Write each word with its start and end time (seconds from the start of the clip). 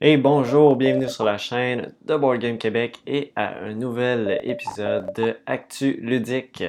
Et 0.00 0.16
bonjour, 0.16 0.76
bienvenue 0.76 1.08
sur 1.08 1.24
la 1.24 1.38
chaîne 1.38 1.92
de 2.04 2.16
Board 2.16 2.38
Game 2.38 2.56
Québec 2.56 3.00
et 3.08 3.32
à 3.34 3.58
un 3.58 3.74
nouvel 3.74 4.38
épisode 4.44 5.12
de 5.14 5.36
Actu 5.44 5.98
Ludique. 6.00 6.62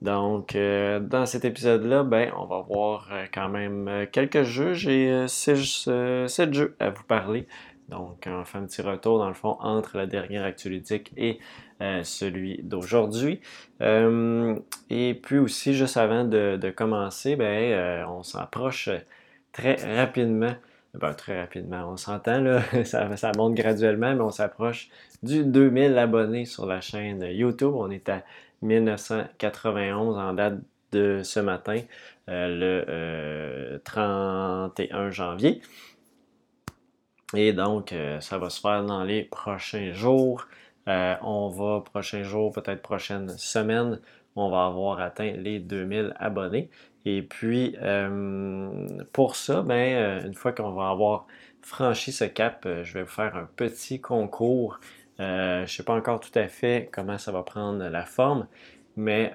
Donc, 0.00 0.56
euh, 0.56 0.98
dans 0.98 1.24
cet 1.24 1.44
épisode-là, 1.44 2.02
ben, 2.02 2.32
on 2.36 2.44
va 2.44 2.58
voir 2.58 3.08
euh, 3.12 3.26
quand 3.32 3.48
même 3.48 3.86
euh, 3.86 4.06
quelques 4.10 4.42
jeux. 4.42 4.74
J'ai 4.74 5.28
sept 5.28 6.52
jeux 6.52 6.74
à 6.80 6.90
vous 6.90 7.04
parler. 7.04 7.46
Donc, 7.88 8.24
on 8.26 8.44
fait 8.44 8.58
un 8.58 8.64
petit 8.66 8.82
retour 8.82 9.20
dans 9.20 9.28
le 9.28 9.34
fond 9.34 9.56
entre 9.60 9.96
la 9.96 10.06
dernière 10.06 10.42
Actu 10.42 10.68
Ludique 10.68 11.12
et 11.16 11.38
celui 12.02 12.62
d'aujourd'hui. 12.64 13.40
et 13.80 15.20
puis 15.22 15.38
aussi, 15.38 15.74
juste 15.74 15.96
avant 15.96 16.24
de, 16.24 16.58
de 16.60 16.70
commencer, 16.70 17.36
ben, 17.36 18.04
on 18.08 18.24
s'approche 18.24 18.88
très 19.52 19.76
rapidement 19.96 20.54
très 21.16 21.40
rapidement, 21.40 21.90
on 21.90 21.96
s'entend, 21.96 22.40
là, 22.40 22.62
ça, 22.84 23.16
ça, 23.16 23.32
monte 23.36 23.54
graduellement, 23.54 24.14
mais 24.14 24.20
on 24.20 24.30
s'approche 24.30 24.88
du 25.22 25.44
2000 25.44 25.96
abonnés 25.98 26.44
sur 26.44 26.66
la 26.66 26.80
chaîne 26.80 27.22
YouTube. 27.22 27.72
On 27.74 27.90
est 27.90 28.08
à 28.08 28.22
1991 28.62 30.18
en 30.18 30.32
date 30.34 30.60
de 30.92 31.22
ce 31.22 31.40
matin, 31.40 31.80
euh, 32.28 33.74
le 33.74 33.78
31 33.84 34.96
euh, 34.96 35.10
janvier. 35.10 35.62
Et 37.34 37.52
donc, 37.52 37.92
euh, 37.92 38.20
ça 38.20 38.38
va 38.38 38.50
se 38.50 38.60
faire 38.60 38.84
dans 38.84 39.04
les 39.04 39.24
prochains 39.24 39.92
jours. 39.92 40.46
on 40.86 41.48
va, 41.48 41.80
prochains 41.80 42.22
jours, 42.22 42.52
peut-être 42.52 42.82
prochaine 42.82 43.30
semaine, 43.38 44.00
on 44.36 44.50
va 44.50 44.66
avoir 44.66 45.00
atteint 45.00 45.32
les 45.32 45.58
2000 45.58 46.14
abonnés. 46.18 46.70
Et 47.04 47.22
puis, 47.22 47.76
euh, 47.82 48.70
pour 49.12 49.36
ça, 49.36 49.62
ben, 49.62 49.74
euh, 49.74 50.26
une 50.26 50.34
fois 50.34 50.52
qu'on 50.52 50.72
va 50.72 50.90
avoir 50.90 51.26
franchi 51.60 52.12
ce 52.12 52.24
cap, 52.24 52.64
euh, 52.66 52.84
je 52.84 52.94
vais 52.94 53.02
vous 53.02 53.10
faire 53.10 53.36
un 53.36 53.48
petit 53.56 54.00
concours. 54.00 54.78
je 55.18 55.62
ne 55.62 55.66
sais 55.66 55.82
pas 55.82 55.94
encore 55.94 56.20
tout 56.20 56.36
à 56.36 56.48
fait 56.48 56.88
comment 56.92 57.18
ça 57.18 57.32
va 57.32 57.42
prendre 57.42 57.84
la 57.88 58.04
forme, 58.04 58.46
mais 58.96 59.32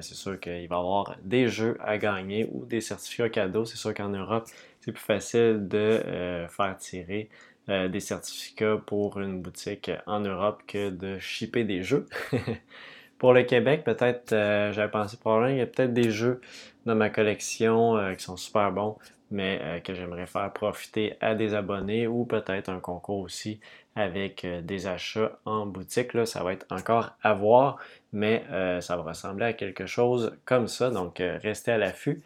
c'est 0.00 0.14
sûr 0.14 0.38
qu'il 0.38 0.68
va 0.68 0.76
y 0.76 0.78
avoir 0.78 1.16
des 1.22 1.48
jeux 1.48 1.76
à 1.80 1.98
gagner 1.98 2.48
ou 2.52 2.64
des 2.64 2.80
certificats 2.80 3.28
cadeaux. 3.28 3.64
C'est 3.64 3.76
sûr 3.76 3.92
qu'en 3.94 4.10
Europe, 4.10 4.46
c'est 4.80 4.92
plus 4.92 5.02
facile 5.02 5.66
de 5.68 6.00
faire 6.48 6.76
tirer 6.78 7.28
des 7.66 8.00
certificats 8.00 8.76
pour 8.86 9.18
une 9.18 9.42
boutique 9.42 9.90
en 10.06 10.20
Europe 10.20 10.62
que 10.68 10.90
de 10.90 11.18
shipper 11.18 11.64
des 11.64 11.82
jeux. 11.82 12.06
Pour 13.18 13.32
le 13.32 13.42
Québec, 13.44 13.82
peut-être, 13.82 14.30
j'avais 14.30 14.90
pensé 14.90 15.16
probablement, 15.16 15.50
il 15.50 15.58
y 15.58 15.62
a 15.62 15.66
peut-être 15.66 15.94
des 15.94 16.10
jeux 16.10 16.40
dans 16.86 16.94
ma 16.94 17.10
collection 17.10 17.98
euh, 17.98 18.14
qui 18.14 18.24
sont 18.24 18.36
super 18.36 18.72
bons, 18.72 18.96
mais 19.30 19.60
euh, 19.62 19.80
que 19.80 19.92
j'aimerais 19.92 20.26
faire 20.26 20.50
profiter 20.52 21.16
à 21.20 21.34
des 21.34 21.54
abonnés 21.54 22.06
ou 22.06 22.24
peut-être 22.24 22.70
un 22.70 22.80
concours 22.80 23.18
aussi 23.18 23.60
avec 23.94 24.46
des 24.62 24.86
achats 24.86 25.38
en 25.44 25.66
boutique. 25.66 26.14
Là, 26.14 26.26
ça 26.26 26.42
va 26.44 26.52
être 26.52 26.66
encore 26.70 27.16
à 27.22 27.34
voir, 27.34 27.78
mais 28.12 28.44
ça 28.82 28.94
va 28.94 29.02
ressembler 29.02 29.46
à 29.46 29.52
quelque 29.54 29.86
chose 29.86 30.36
comme 30.44 30.68
ça. 30.68 30.90
Donc, 30.90 31.16
restez 31.18 31.72
à 31.72 31.78
l'affût 31.78 32.22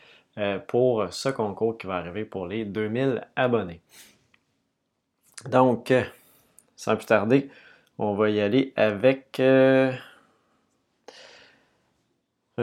pour 0.67 1.07
ce 1.13 1.29
concours 1.29 1.79
qui 1.79 1.87
va 1.87 1.95
arriver 1.95 2.25
pour 2.25 2.49
les 2.49 2.65
2000 2.65 3.25
abonnés. 3.37 3.81
Donc, 5.49 5.93
sans 6.75 6.97
plus 6.97 7.07
tarder, 7.07 7.49
on 7.99 8.15
va 8.15 8.31
y 8.31 8.41
aller 8.41 8.73
avec 8.75 9.41
un 9.41 9.93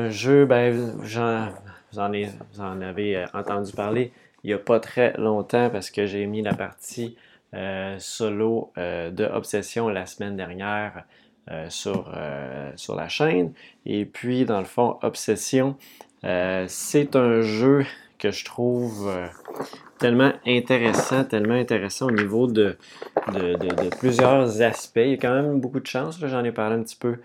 jeu, 0.10 0.46
ben, 0.46 1.02
vous, 1.92 2.00
en, 2.00 2.82
avez 2.82 3.18
euh, 3.18 3.26
entendu 3.34 3.72
parler 3.72 4.12
il 4.44 4.48
n'y 4.48 4.54
a 4.54 4.60
pas 4.60 4.80
très 4.80 5.14
longtemps 5.18 5.70
parce 5.70 5.90
que 5.90 6.06
j'ai 6.06 6.26
mis 6.26 6.42
la 6.42 6.54
partie 6.54 7.18
euh, 7.54 7.96
solo 8.00 8.72
euh, 8.78 9.10
de 9.10 9.26
Obsession 9.26 9.90
la 9.90 10.06
semaine 10.06 10.36
dernière 10.36 11.06
sur, 11.70 12.14
sur 12.76 12.96
la 12.96 13.08
chaîne. 13.08 13.54
Et 13.86 14.04
puis, 14.04 14.44
dans 14.44 14.60
le 14.60 14.66
fond, 14.66 14.98
Obsession, 15.02 15.78
c'est 16.22 17.16
un 17.16 17.40
jeu 17.40 17.86
que 18.20 18.32
je 18.32 18.44
trouve 18.44 19.10
tellement 19.98 20.34
intéressant, 20.46 21.24
tellement 21.24 21.54
intéressant 21.54 22.08
au 22.08 22.12
niveau 22.12 22.48
de, 22.48 22.78
de, 23.32 23.96
plusieurs 23.98 24.62
aspects. 24.62 24.98
Il 24.98 25.12
y 25.12 25.14
a 25.14 25.18
quand 25.18 25.34
même 25.34 25.62
beaucoup 25.62 25.80
de 25.80 25.88
chance, 25.88 26.20
j'en 26.20 26.44
ai 26.44 26.52
parlé 26.52 26.76
un 26.76 26.84
petit 26.84 26.98
peu 26.98 27.20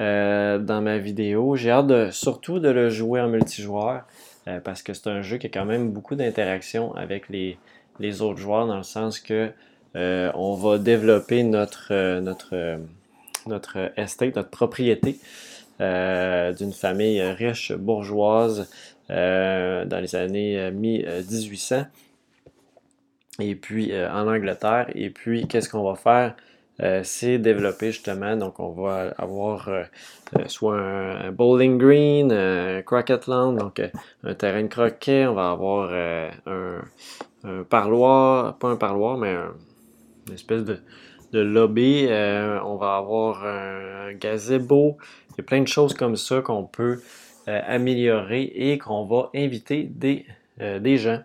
euh, 0.00 0.58
dans 0.58 0.80
ma 0.80 0.96
vidéo. 0.96 1.56
J'ai 1.56 1.70
hâte 1.70 1.88
de, 1.88 2.08
surtout 2.10 2.58
de 2.58 2.70
le 2.70 2.88
jouer 2.88 3.20
en 3.20 3.28
multijoueur 3.28 4.06
euh, 4.48 4.58
parce 4.58 4.82
que 4.82 4.94
c'est 4.94 5.08
un 5.08 5.20
jeu 5.20 5.36
qui 5.36 5.46
a 5.46 5.50
quand 5.50 5.66
même 5.66 5.90
beaucoup 5.90 6.14
d'interaction 6.14 6.94
avec 6.94 7.28
les, 7.28 7.58
autres 8.22 8.38
joueurs 8.38 8.66
dans 8.66 8.78
le 8.78 8.82
sens 8.82 9.20
que 9.20 9.50
euh, 9.96 10.32
on 10.34 10.54
va 10.54 10.78
développer 10.78 11.42
notre, 11.42 12.18
notre, 12.20 12.78
notre 13.46 13.92
estate, 13.96 14.36
notre 14.36 14.48
propriété 14.48 15.18
d'une 15.78 16.72
famille 16.72 17.20
riche 17.20 17.72
bourgeoise 17.72 18.70
dans 19.10 20.00
les 20.00 20.14
années 20.14 20.70
mi-1800 20.70 21.86
et 23.40 23.54
puis 23.54 23.92
en 23.94 24.28
Angleterre. 24.28 24.88
Et 24.94 25.10
puis, 25.10 25.46
qu'est-ce 25.46 25.68
qu'on 25.68 25.82
va 25.82 25.94
faire? 25.94 26.36
Euh, 26.82 27.02
c'est 27.04 27.38
développé 27.38 27.92
justement. 27.92 28.36
Donc, 28.36 28.58
on 28.58 28.70
va 28.70 29.12
avoir 29.18 29.68
euh, 29.68 29.82
euh, 30.38 30.44
soit 30.46 30.78
un, 30.78 31.32
bowling 31.32 31.78
green, 31.78 32.32
un 32.32 32.82
croquet 32.82 33.20
land, 33.26 33.52
donc 33.52 33.82
un 34.24 34.34
terrain 34.34 34.62
de 34.62 34.68
croquet. 34.68 35.26
On 35.26 35.34
va 35.34 35.50
avoir 35.50 35.92
un, 36.46 36.80
parloir, 37.68 38.56
pas 38.58 38.68
un 38.68 38.76
parloir, 38.76 39.18
mais 39.18 39.34
une 40.28 40.34
espèce 40.34 40.64
de, 40.64 40.78
lobby. 41.32 42.06
on 42.08 42.76
va 42.76 42.96
avoir 42.96 43.44
un, 43.44 44.12
gazebo. 44.14 44.96
Il 45.30 45.34
y 45.38 45.40
a 45.40 45.44
plein 45.44 45.60
de 45.60 45.68
choses 45.68 45.94
comme 45.94 46.16
ça 46.16 46.40
qu'on 46.40 46.64
peut 46.64 47.00
améliorer 47.46 48.42
et 48.42 48.78
qu'on 48.78 49.04
va 49.04 49.30
inviter 49.34 49.84
des, 49.84 50.26
des 50.58 50.96
gens 50.96 51.22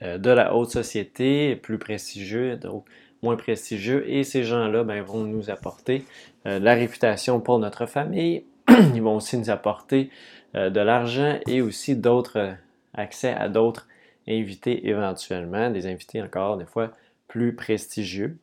de 0.00 0.30
la 0.30 0.54
haute 0.54 0.70
société, 0.70 1.56
plus 1.56 1.78
prestigieux, 1.78 2.56
donc 2.56 2.84
moins 3.22 3.36
prestigieux. 3.36 4.08
Et 4.10 4.24
ces 4.24 4.44
gens-là 4.44 4.84
ben, 4.84 5.02
vont 5.02 5.24
nous 5.24 5.50
apporter 5.50 6.04
euh, 6.46 6.58
la 6.58 6.74
réputation 6.74 7.40
pour 7.40 7.58
notre 7.58 7.86
famille. 7.86 8.44
Ils 8.68 9.02
vont 9.02 9.16
aussi 9.16 9.38
nous 9.38 9.50
apporter 9.50 10.10
euh, 10.54 10.70
de 10.70 10.80
l'argent 10.80 11.38
et 11.46 11.62
aussi 11.62 11.96
d'autres 11.96 12.38
euh, 12.38 12.52
accès 12.94 13.32
à 13.32 13.48
d'autres 13.48 13.86
invités 14.28 14.88
éventuellement, 14.88 15.70
des 15.70 15.86
invités 15.86 16.22
encore 16.22 16.56
des 16.56 16.66
fois 16.66 16.90
plus 17.28 17.54
prestigieux. 17.54 18.36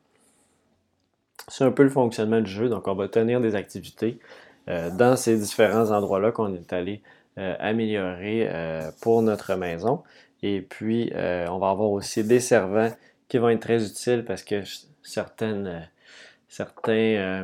C'est 1.48 1.64
un 1.64 1.72
peu 1.72 1.84
le 1.84 1.90
fonctionnement 1.90 2.42
du 2.42 2.50
jeu. 2.50 2.70
Donc, 2.70 2.88
on 2.88 2.96
va 2.96 3.08
tenir 3.08 3.40
des 3.42 3.56
activités 3.56 4.20
dans 4.68 5.16
ces 5.16 5.38
différents 5.38 5.90
endroits-là 5.90 6.32
qu'on 6.32 6.54
est 6.54 6.74
allé 6.74 7.02
améliorer 7.38 8.48
pour 9.02 9.22
notre 9.22 9.56
maison. 9.56 10.04
Et 10.44 10.62
puis, 10.62 11.12
on 11.16 11.58
va 11.58 11.70
avoir 11.70 11.92
aussi 11.92 12.24
des 12.24 12.40
servants 12.40 12.92
qui 13.30 13.38
vont 13.38 13.50
être 13.50 13.62
très 13.62 13.86
utiles 13.86 14.26
parce 14.26 14.44
que 14.44 14.64
certaines, 15.04 15.68
euh, 15.68 15.80
certains 16.50 16.94
euh, 16.94 17.44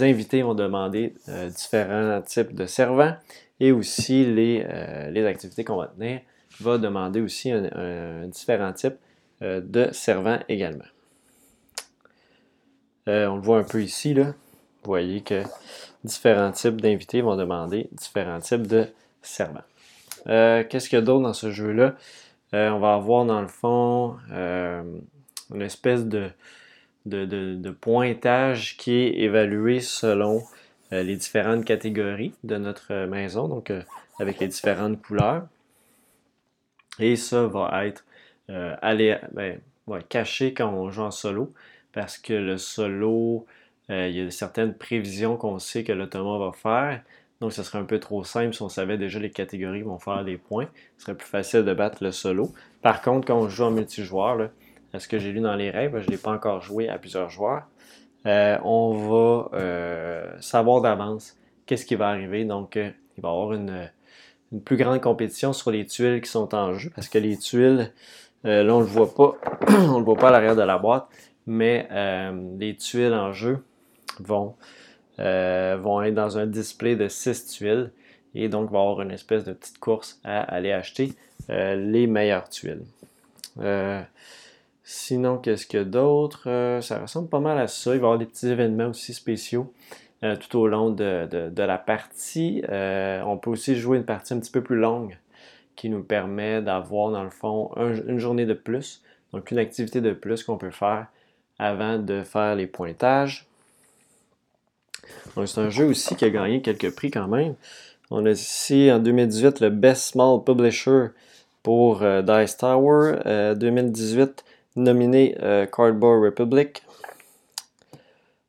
invités 0.00 0.42
vont 0.42 0.54
demander 0.54 1.14
euh, 1.28 1.50
différents 1.50 2.22
types 2.22 2.54
de 2.54 2.66
servants 2.66 3.14
et 3.60 3.70
aussi 3.70 4.24
les, 4.24 4.64
les 5.10 5.26
activités 5.26 5.64
qu'on 5.64 5.76
va 5.76 5.88
tenir 5.88 6.20
va 6.60 6.78
demander 6.78 7.20
aussi 7.20 7.50
un, 7.50 7.64
un 7.72 8.28
différent 8.28 8.72
type 8.72 8.94
de 9.40 9.88
servants 9.92 10.38
également. 10.48 10.84
on 13.06 13.34
le 13.36 13.40
voit 13.40 13.58
un 13.58 13.64
peu 13.64 13.82
ici, 13.82 14.14
là. 14.14 14.26
Vous 14.84 14.92
voyez 14.92 15.22
que 15.22 15.42
différents 16.04 16.52
types 16.52 16.80
d'invités 16.80 17.20
vont 17.20 17.34
demander 17.34 17.88
différents 17.90 18.38
types 18.38 18.68
de 18.68 18.86
servants. 19.22 19.64
Qu'est-ce 20.24 20.88
qu'il 20.88 20.98
y 20.98 21.02
a 21.02 21.04
d'autre 21.04 21.24
dans 21.24 21.34
ce 21.34 21.50
jeu-là? 21.50 21.96
Euh, 22.54 22.70
on 22.70 22.78
va 22.78 22.94
avoir 22.94 23.26
dans 23.26 23.40
le 23.42 23.48
fond 23.48 24.16
euh, 24.32 24.82
une 25.52 25.62
espèce 25.62 26.06
de, 26.06 26.30
pointage 27.80 28.76
qui 28.76 28.92
est 28.92 29.18
évalué 29.18 29.80
selon 29.80 30.42
euh, 30.92 31.02
les 31.02 31.16
différentes 31.16 31.64
catégories 31.64 32.32
de 32.44 32.56
notre 32.56 33.06
maison, 33.06 33.48
donc 33.48 33.72
avec 34.18 34.40
les 34.40 34.48
différentes 34.48 35.00
couleurs. 35.02 35.46
Et 36.98 37.16
ça 37.16 37.46
va 37.46 37.86
être 37.86 38.04
ben, 38.48 39.60
caché 40.08 40.54
quand 40.54 40.72
on 40.72 40.90
joue 40.90 41.02
en 41.02 41.10
solo, 41.10 41.52
parce 41.92 42.18
que 42.18 42.32
le 42.32 42.56
solo, 42.56 43.46
il 43.90 44.10
y 44.10 44.20
a 44.20 44.30
certaines 44.30 44.74
prévisions 44.74 45.36
qu'on 45.36 45.58
sait 45.58 45.84
que 45.84 45.92
l'automa 45.92 46.38
va 46.38 46.52
faire. 46.52 47.02
Donc, 47.40 47.52
ce 47.52 47.62
serait 47.62 47.78
un 47.78 47.84
peu 47.84 48.00
trop 48.00 48.24
simple 48.24 48.52
si 48.52 48.62
on 48.62 48.68
savait 48.68 48.98
déjà 48.98 49.20
les 49.20 49.30
catégories 49.30 49.82
vont 49.82 49.98
faire 49.98 50.24
des 50.24 50.36
points. 50.36 50.68
Ce 50.96 51.04
serait 51.04 51.16
plus 51.16 51.28
facile 51.28 51.64
de 51.64 51.72
battre 51.72 52.02
le 52.02 52.10
solo. 52.10 52.52
Par 52.82 53.00
contre, 53.00 53.26
quand 53.26 53.38
on 53.38 53.48
joue 53.48 53.64
en 53.64 53.70
multijoueur, 53.70 54.50
ce 54.96 55.06
que 55.06 55.18
j'ai 55.18 55.32
lu 55.32 55.40
dans 55.40 55.54
les 55.54 55.70
règles, 55.70 56.00
je 56.00 56.06
ne 56.06 56.12
l'ai 56.12 56.18
pas 56.18 56.32
encore 56.32 56.62
joué 56.62 56.88
à 56.88 56.98
plusieurs 56.98 57.30
joueurs, 57.30 57.64
euh, 58.26 58.58
on 58.64 58.92
va 58.94 59.50
euh, 59.58 60.26
savoir 60.40 60.80
d'avance 60.80 61.36
qu'est-ce 61.66 61.86
qui 61.86 61.94
va 61.94 62.08
arriver. 62.08 62.44
Donc, 62.44 62.76
euh, 62.76 62.90
il 63.16 63.22
va 63.22 63.28
y 63.28 63.32
avoir 63.32 63.52
une, 63.52 63.90
plus 64.64 64.76
grande 64.76 65.00
compétition 65.00 65.52
sur 65.52 65.70
les 65.70 65.84
tuiles 65.84 66.22
qui 66.22 66.30
sont 66.30 66.54
en 66.54 66.72
jeu 66.72 66.90
parce 66.94 67.08
que 67.08 67.18
les 67.18 67.36
tuiles, 67.36 67.92
là, 68.44 68.62
on 68.74 68.80
ne 68.80 68.84
le 68.84 68.90
voit 68.90 69.14
pas, 69.14 69.34
on 69.68 69.98
le 69.98 70.04
voit 70.04 70.16
pas 70.16 70.28
à 70.28 70.30
l'arrière 70.30 70.56
de 70.56 70.62
la 70.62 70.78
boîte, 70.78 71.06
mais 71.46 71.86
les 72.58 72.74
tuiles 72.74 73.12
en 73.12 73.32
jeu 73.32 73.62
vont, 74.20 74.54
vont 75.18 76.02
être 76.02 76.14
dans 76.14 76.38
un 76.38 76.46
display 76.46 76.96
de 76.96 77.08
6 77.08 77.46
tuiles 77.46 77.90
et 78.34 78.48
donc 78.48 78.70
va 78.70 78.80
avoir 78.80 79.02
une 79.02 79.10
espèce 79.10 79.44
de 79.44 79.52
petite 79.52 79.78
course 79.78 80.20
à 80.24 80.40
aller 80.40 80.72
acheter 80.72 81.12
les 81.48 82.06
meilleures 82.06 82.48
tuiles. 82.48 82.84
Sinon, 84.90 85.36
qu'est-ce 85.36 85.76
a 85.76 85.84
d'autre? 85.84 86.44
Euh, 86.48 86.80
ça 86.80 86.98
ressemble 86.98 87.28
pas 87.28 87.40
mal 87.40 87.58
à 87.58 87.66
ça. 87.66 87.90
Il 87.90 87.90
va 87.90 87.94
y 87.96 87.98
avoir 87.98 88.18
des 88.18 88.24
petits 88.24 88.46
événements 88.46 88.86
aussi 88.86 89.12
spéciaux 89.12 89.70
euh, 90.24 90.34
tout 90.34 90.58
au 90.58 90.66
long 90.66 90.88
de, 90.88 91.52
la 91.54 91.76
partie. 91.76 92.64
Euh, 92.70 93.20
on 93.26 93.36
peut 93.36 93.50
aussi 93.50 93.76
jouer 93.76 93.98
une 93.98 94.06
partie 94.06 94.32
un 94.32 94.40
petit 94.40 94.50
peu 94.50 94.62
plus 94.62 94.78
longue 94.78 95.18
qui 95.76 95.90
nous 95.90 96.02
permet 96.02 96.62
d'avoir, 96.62 97.10
dans 97.10 97.22
le 97.22 97.28
fond, 97.28 97.70
une 97.76 98.18
journée 98.18 98.46
de 98.46 98.54
plus. 98.54 99.02
Donc, 99.34 99.50
une 99.50 99.58
activité 99.58 100.00
de 100.00 100.14
plus 100.14 100.42
qu'on 100.42 100.56
peut 100.56 100.70
faire 100.70 101.08
avant 101.58 101.98
de 101.98 102.22
faire 102.22 102.54
les 102.54 102.66
pointages. 102.66 103.46
Donc, 105.36 105.48
c'est 105.48 105.60
un 105.60 105.70
jeu 105.70 105.86
aussi 105.86 106.16
qui 106.16 106.24
a 106.24 106.30
gagné 106.30 106.62
quelques 106.62 106.94
prix 106.94 107.10
quand 107.10 107.28
même. 107.28 107.54
On 108.10 108.24
a 108.26 108.30
ici 108.30 108.90
en 108.90 108.98
2018 108.98 109.60
le 109.60 109.70
Best 109.70 110.12
Small 110.12 110.42
Publisher 110.44 111.08
pour 111.62 112.00
Dice 112.00 112.56
Tower. 112.56 113.54
2018, 113.56 114.44
nominé 114.78 115.36
euh, 115.42 115.66
Cardboard 115.66 116.22
Republic, 116.22 116.82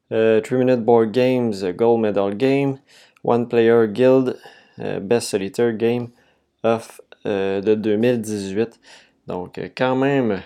3 0.10 0.18
euh, 0.18 0.42
Minute 0.52 0.84
Board 0.84 1.12
Games 1.12 1.54
Gold 1.76 2.02
Medal 2.02 2.36
Game, 2.36 2.78
One 3.24 3.48
Player 3.48 3.88
Guild 3.88 4.38
euh, 4.80 5.00
Best 5.00 5.30
Solitaire 5.30 5.74
Game 5.74 6.10
of 6.64 7.02
de 7.26 7.76
2018. 7.76 8.80
Donc 9.28 9.60
quand 9.76 9.96
même 9.96 10.42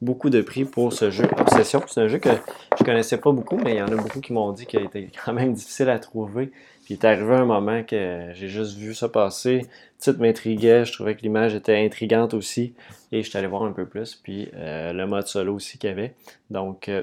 beaucoup 0.00 0.30
de 0.30 0.40
prix 0.40 0.64
pour 0.64 0.92
ce 0.92 1.10
jeu 1.10 1.24
Obsession. 1.38 1.82
C'est 1.86 2.00
un 2.00 2.08
jeu 2.08 2.18
que 2.18 2.30
je 2.78 2.84
connaissais 2.84 3.18
pas 3.18 3.32
beaucoup, 3.32 3.56
mais 3.56 3.74
il 3.74 3.78
y 3.78 3.82
en 3.82 3.88
a 3.88 3.96
beaucoup 3.96 4.20
qui 4.20 4.32
m'ont 4.32 4.52
dit 4.52 4.66
qu'il 4.66 4.82
était 4.82 5.08
quand 5.24 5.32
même 5.32 5.52
difficile 5.52 5.88
à 5.90 5.98
trouver. 5.98 6.46
Puis 6.84 6.94
il 6.94 6.98
est 6.98 7.04
arrivé 7.04 7.34
un 7.34 7.44
moment 7.44 7.82
que 7.82 8.30
j'ai 8.32 8.48
juste 8.48 8.76
vu 8.76 8.94
ça 8.94 9.08
passer. 9.08 9.58
Le 9.58 9.66
titre 9.98 10.18
m'intriguait, 10.20 10.84
je 10.84 10.92
trouvais 10.92 11.14
que 11.14 11.22
l'image 11.22 11.54
était 11.54 11.76
intrigante 11.84 12.34
aussi. 12.34 12.74
Et 13.12 13.22
je 13.22 13.28
suis 13.28 13.38
allé 13.38 13.46
voir 13.46 13.64
un 13.64 13.72
peu 13.72 13.86
plus. 13.86 14.14
Puis 14.14 14.48
euh, 14.54 14.92
le 14.92 15.06
mode 15.06 15.26
solo 15.26 15.54
aussi 15.54 15.78
qu'il 15.78 15.90
y 15.90 15.92
avait. 15.92 16.14
Donc 16.50 16.88
euh, 16.88 17.02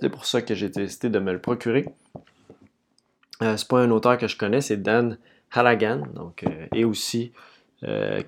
c'est 0.00 0.10
pour 0.10 0.24
ça 0.24 0.42
que 0.42 0.54
j'ai 0.54 0.68
décidé 0.68 1.08
de 1.08 1.18
me 1.18 1.32
le 1.32 1.40
procurer. 1.40 1.86
Euh, 3.42 3.56
c'est 3.56 3.68
pas 3.68 3.80
un 3.80 3.90
auteur 3.90 4.18
que 4.18 4.28
je 4.28 4.36
connais, 4.36 4.60
c'est 4.60 4.76
Dan 4.76 5.18
Halligan. 5.52 6.02
Donc, 6.14 6.44
et 6.74 6.84
aussi 6.84 7.32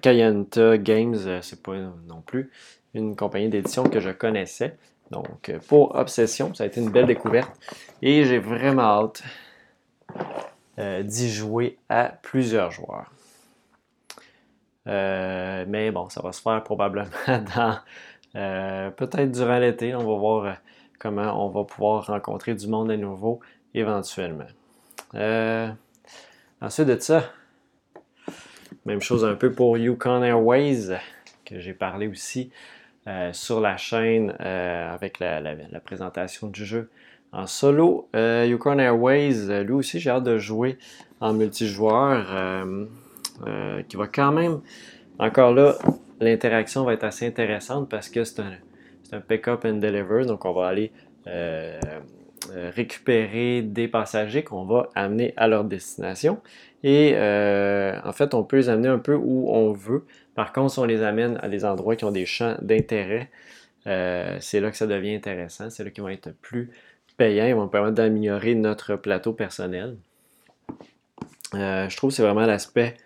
Kayanta 0.00 0.78
Games, 0.78 1.40
c'est 1.42 1.60
pas 1.60 1.74
non 2.08 2.22
plus 2.24 2.50
une 2.94 3.16
compagnie 3.16 3.48
d'édition 3.48 3.84
que 3.84 4.00
je 4.00 4.10
connaissais. 4.10 4.76
Donc, 5.10 5.52
pour 5.68 5.94
Obsession, 5.96 6.54
ça 6.54 6.64
a 6.64 6.66
été 6.66 6.80
une 6.80 6.90
belle 6.90 7.06
découverte. 7.06 7.50
Et 8.02 8.24
j'ai 8.24 8.38
vraiment 8.38 8.82
hâte 8.82 9.22
euh, 10.78 11.02
d'y 11.02 11.30
jouer 11.30 11.78
à 11.88 12.04
plusieurs 12.22 12.70
joueurs. 12.70 13.12
Euh, 14.86 15.64
mais 15.68 15.90
bon, 15.90 16.08
ça 16.08 16.22
va 16.22 16.32
se 16.32 16.40
faire 16.40 16.62
probablement 16.62 17.10
dans 17.26 17.78
euh, 18.36 18.90
peut-être 18.90 19.30
durant 19.30 19.58
l'été. 19.58 19.94
On 19.94 19.98
va 19.98 20.18
voir 20.18 20.56
comment 20.98 21.44
on 21.44 21.50
va 21.50 21.64
pouvoir 21.64 22.06
rencontrer 22.06 22.54
du 22.54 22.66
monde 22.66 22.90
à 22.90 22.96
nouveau 22.96 23.40
éventuellement. 23.74 24.46
ensuite 26.60 26.86
de 26.86 26.98
ça, 26.98 27.24
même 28.86 29.02
chose 29.02 29.24
un 29.24 29.34
peu 29.34 29.52
pour 29.52 29.76
Yukon 29.76 30.22
Airways, 30.22 30.98
que 31.44 31.58
j'ai 31.58 31.74
parlé 31.74 32.08
aussi 32.08 32.50
sur 33.32 33.60
la 33.60 33.76
chaîne 33.76 34.30
avec 34.40 35.18
la, 35.20 35.80
présentation 35.84 36.48
du 36.48 36.64
jeu 36.64 36.90
en 37.32 37.46
solo, 37.46 38.08
euh, 38.16 38.44
Yukon 38.48 38.78
Airways, 38.78 39.50
euh, 39.50 39.62
lui 39.62 39.74
aussi, 39.74 40.00
j'ai 40.00 40.10
hâte 40.10 40.24
de 40.24 40.38
jouer 40.38 40.78
en 41.20 41.32
multijoueur, 41.32 42.26
euh, 42.30 42.86
euh, 43.46 43.82
qui 43.88 43.96
va 43.96 44.08
quand 44.08 44.32
même, 44.32 44.60
encore 45.18 45.54
là, 45.54 45.76
l'interaction 46.20 46.84
va 46.84 46.94
être 46.94 47.04
assez 47.04 47.26
intéressante 47.26 47.88
parce 47.88 48.08
que 48.08 48.24
c'est 48.24 48.40
un, 48.40 48.52
un 49.12 49.20
pick-up 49.20 49.64
and 49.64 49.74
deliver, 49.74 50.24
donc 50.24 50.44
on 50.44 50.52
va 50.52 50.68
aller 50.68 50.92
récupérer 52.74 53.62
des 53.62 53.86
passagers 53.86 54.42
qu'on 54.42 54.64
va 54.64 54.88
amener 54.94 55.34
à 55.36 55.46
leur 55.46 55.62
destination. 55.62 56.40
Et 56.82 57.14
en 57.14 58.12
fait, 58.12 58.34
on 58.34 58.42
peut 58.42 58.56
les 58.56 58.68
amener 58.68 58.88
un 58.88 58.98
peu 58.98 59.14
où 59.14 59.50
on 59.50 59.72
veut. 59.72 60.04
Par 60.34 60.52
contre, 60.52 60.72
si 60.72 60.78
on 60.78 60.84
les 60.84 61.02
amène 61.02 61.38
à 61.42 61.48
des 61.48 61.64
endroits 61.64 61.96
qui 61.96 62.04
ont 62.04 62.12
des 62.12 62.26
champs 62.26 62.56
d'intérêt, 62.62 63.30
c'est 63.84 64.60
là 64.60 64.70
que 64.70 64.76
ça 64.76 64.86
devient 64.86 65.14
intéressant. 65.14 65.70
C'est 65.70 65.84
là 65.84 65.90
qu'ils 65.90 66.02
vont 66.02 66.08
être 66.08 66.32
plus 66.40 66.70
payants, 67.20 67.44
ils 67.44 67.54
vont 67.54 67.68
permettre 67.68 67.96
d'améliorer 67.96 68.54
notre 68.54 68.96
plateau 68.96 69.34
personnel. 69.34 69.96
Euh, 71.54 71.86
je 71.86 71.96
trouve 71.96 72.10
que 72.10 72.16
c'est 72.16 72.22
vraiment 72.22 72.46
l'aspect 72.46 72.96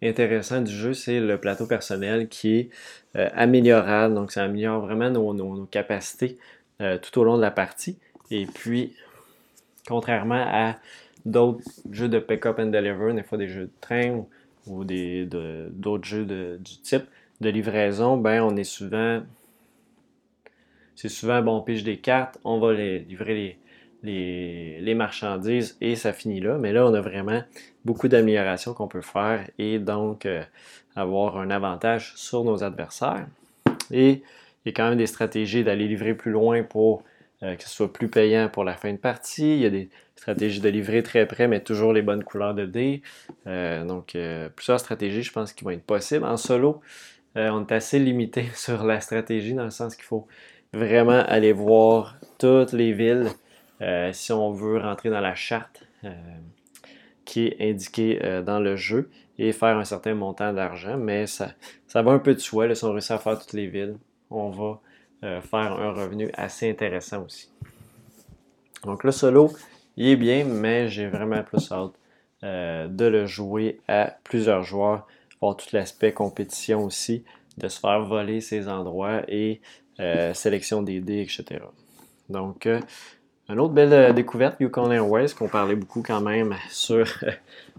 intéressant 0.00 0.60
du 0.60 0.72
jeu, 0.72 0.94
c'est 0.94 1.18
le 1.18 1.38
plateau 1.38 1.66
personnel 1.66 2.28
qui 2.28 2.56
est 2.56 2.70
euh, 3.16 3.28
améliorable. 3.34 4.14
Donc, 4.14 4.30
ça 4.30 4.44
améliore 4.44 4.80
vraiment 4.80 5.10
nos, 5.10 5.66
capacités 5.66 6.38
euh, 6.80 6.98
tout 6.98 7.18
au 7.18 7.24
long 7.24 7.36
de 7.36 7.42
la 7.42 7.50
partie. 7.50 7.98
Et 8.30 8.46
puis, 8.46 8.94
contrairement 9.88 10.44
à 10.46 10.76
d'autres 11.24 11.64
jeux 11.90 12.08
de 12.08 12.20
pick-up 12.20 12.60
and 12.60 12.66
deliver, 12.66 13.12
des 13.12 13.24
fois 13.24 13.38
des 13.38 13.48
jeux 13.48 13.64
de 13.64 13.72
train 13.80 14.24
ou, 14.66 14.84
d'autres 14.84 16.04
jeux 16.04 16.24
du 16.24 16.80
type 16.82 17.04
de 17.40 17.50
livraison, 17.50 18.16
ben 18.16 18.42
on 18.42 18.56
est 18.56 18.64
souvent. 18.64 19.22
C'est 20.96 21.08
souvent 21.08 21.42
bon, 21.42 21.56
on 21.56 21.60
pige 21.60 21.82
des 21.82 21.96
cartes, 21.96 22.38
on 22.44 22.60
va 22.60 22.72
livrer 22.72 23.58
les, 24.04 24.78
les, 24.80 24.94
marchandises 24.94 25.76
et 25.80 25.96
ça 25.96 26.12
finit 26.12 26.40
là. 26.40 26.56
Mais 26.58 26.72
là, 26.72 26.86
on 26.86 26.94
a 26.94 27.00
vraiment 27.00 27.42
beaucoup 27.84 28.08
d'améliorations 28.08 28.74
qu'on 28.74 28.88
peut 28.88 29.00
faire 29.00 29.48
et 29.58 29.78
donc 29.78 30.26
euh, 30.26 30.42
avoir 30.94 31.38
un 31.38 31.50
avantage 31.50 32.12
sur 32.16 32.44
nos 32.44 32.62
adversaires. 32.62 33.26
Et 33.90 34.22
il 34.64 34.66
y 34.66 34.68
a 34.68 34.72
quand 34.72 34.88
même 34.88 34.98
des 34.98 35.06
stratégies 35.06 35.64
d'aller 35.64 35.88
livrer 35.88 36.14
plus 36.14 36.30
loin 36.30 36.62
pour 36.62 37.02
euh, 37.44 37.54
que 37.54 37.62
ce 37.62 37.68
soit 37.68 37.92
plus 37.92 38.08
payant 38.08 38.48
pour 38.48 38.64
la 38.64 38.74
fin 38.74 38.92
de 38.92 38.98
partie. 38.98 39.54
Il 39.54 39.60
y 39.60 39.66
a 39.66 39.70
des 39.70 39.88
stratégies 40.16 40.60
de 40.60 40.68
livrer 40.68 41.02
très 41.02 41.26
près, 41.26 41.46
mais 41.46 41.60
toujours 41.60 41.92
les 41.92 42.02
bonnes 42.02 42.24
couleurs 42.24 42.54
de 42.54 42.66
dés. 42.66 43.02
Euh, 43.46 43.84
donc, 43.84 44.16
plusieurs 44.56 44.80
stratégies, 44.80 45.22
je 45.22 45.32
pense, 45.32 45.52
qui 45.52 45.64
vont 45.64 45.70
être 45.70 45.84
possibles. 45.84 46.24
En 46.24 46.36
solo, 46.36 46.80
on 47.36 47.66
est 47.66 47.72
assez 47.72 47.98
limité 47.98 48.46
sur 48.54 48.84
la 48.84 49.00
stratégie 49.00 49.54
dans 49.54 49.64
le 49.64 49.70
sens 49.70 49.94
qu'il 49.94 50.04
faut 50.04 50.26
vraiment 50.72 51.22
aller 51.26 51.52
voir 51.52 52.16
toutes 52.38 52.72
les 52.72 52.92
villes 52.92 53.30
euh, 53.80 54.12
si 54.12 54.32
on 54.32 54.52
veut 54.52 54.78
rentrer 54.78 55.10
dans 55.10 55.20
la 55.20 55.34
charte 55.34 55.84
euh, 56.04 56.10
qui 57.24 57.46
est 57.46 57.70
indiquée 57.70 58.20
euh, 58.22 58.42
dans 58.42 58.60
le 58.60 58.76
jeu 58.76 59.10
et 59.38 59.52
faire 59.52 59.76
un 59.76 59.84
certain 59.84 60.14
montant 60.14 60.52
d'argent, 60.52 60.96
mais 60.96 61.26
ça, 61.26 61.52
ça 61.88 62.02
va 62.02 62.12
un 62.12 62.18
peu 62.18 62.34
de 62.34 62.40
soi. 62.40 62.72
si 62.74 62.84
on 62.84 62.92
réussit 62.92 63.10
à 63.10 63.18
faire 63.18 63.38
toutes 63.38 63.52
les 63.52 63.66
villes, 63.66 63.96
on 64.30 64.50
va 64.50 64.80
faire 65.22 65.72
un 65.72 65.92
revenu 65.92 66.30
assez 66.34 66.68
intéressant 66.68 67.24
aussi. 67.24 67.50
Donc 68.84 69.04
le 69.04 69.12
solo, 69.12 69.50
il 69.96 70.08
est 70.08 70.16
bien, 70.16 70.44
mais 70.44 70.88
j'ai 70.88 71.06
vraiment 71.06 71.42
plus 71.42 71.72
hâte 71.72 71.92
de 72.42 73.04
le 73.06 73.24
jouer 73.24 73.80
à 73.88 74.14
plusieurs 74.22 74.62
joueurs, 74.64 75.06
voir 75.40 75.56
tout 75.56 75.68
l'aspect 75.72 76.12
compétition 76.12 76.84
aussi, 76.84 77.24
de 77.56 77.68
se 77.68 77.80
faire 77.80 78.04
voler 78.04 78.42
ces 78.42 78.68
endroits 78.68 79.22
et 79.28 79.62
sélection 80.34 80.82
des 80.82 81.00
dés, 81.00 81.22
etc. 81.22 81.60
Donc, 82.28 82.68
une 83.46 83.60
autre 83.60 83.74
belle 83.74 83.92
euh, 83.92 84.12
découverte, 84.12 84.56
Yukon 84.60 84.90
Airways, 84.90 85.34
qu'on 85.36 85.48
parlait 85.48 85.76
beaucoup 85.76 86.02
quand 86.02 86.22
même 86.22 86.54
sur 86.70 87.06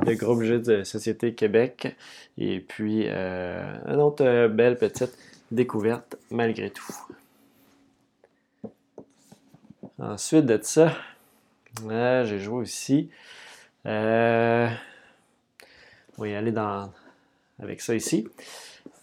le 0.06 0.14
groupe 0.14 0.44
Jeux 0.44 0.60
de 0.60 0.84
Société 0.84 1.34
Québec. 1.34 1.96
Et 2.38 2.60
puis, 2.60 3.06
euh, 3.08 3.64
une 3.88 4.00
autre 4.00 4.24
euh, 4.24 4.48
belle 4.48 4.78
petite 4.78 5.18
découverte 5.52 6.18
malgré 6.30 6.70
tout. 6.70 6.94
Ensuite 10.00 10.46
de 10.46 10.60
ça, 10.62 10.94
j'ai 11.88 12.40
joué 12.40 12.62
aussi. 12.62 13.10
on 13.86 13.90
va 16.18 16.28
y 16.28 16.36
aller 16.36 16.52
dans, 16.52 16.92
avec 17.62 17.82
ça 17.82 17.96
ici. 17.96 18.28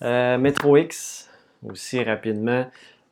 Metro 0.01 0.77
X, 0.77 1.31
aussi 1.63 2.03
rapidement. 2.03 2.67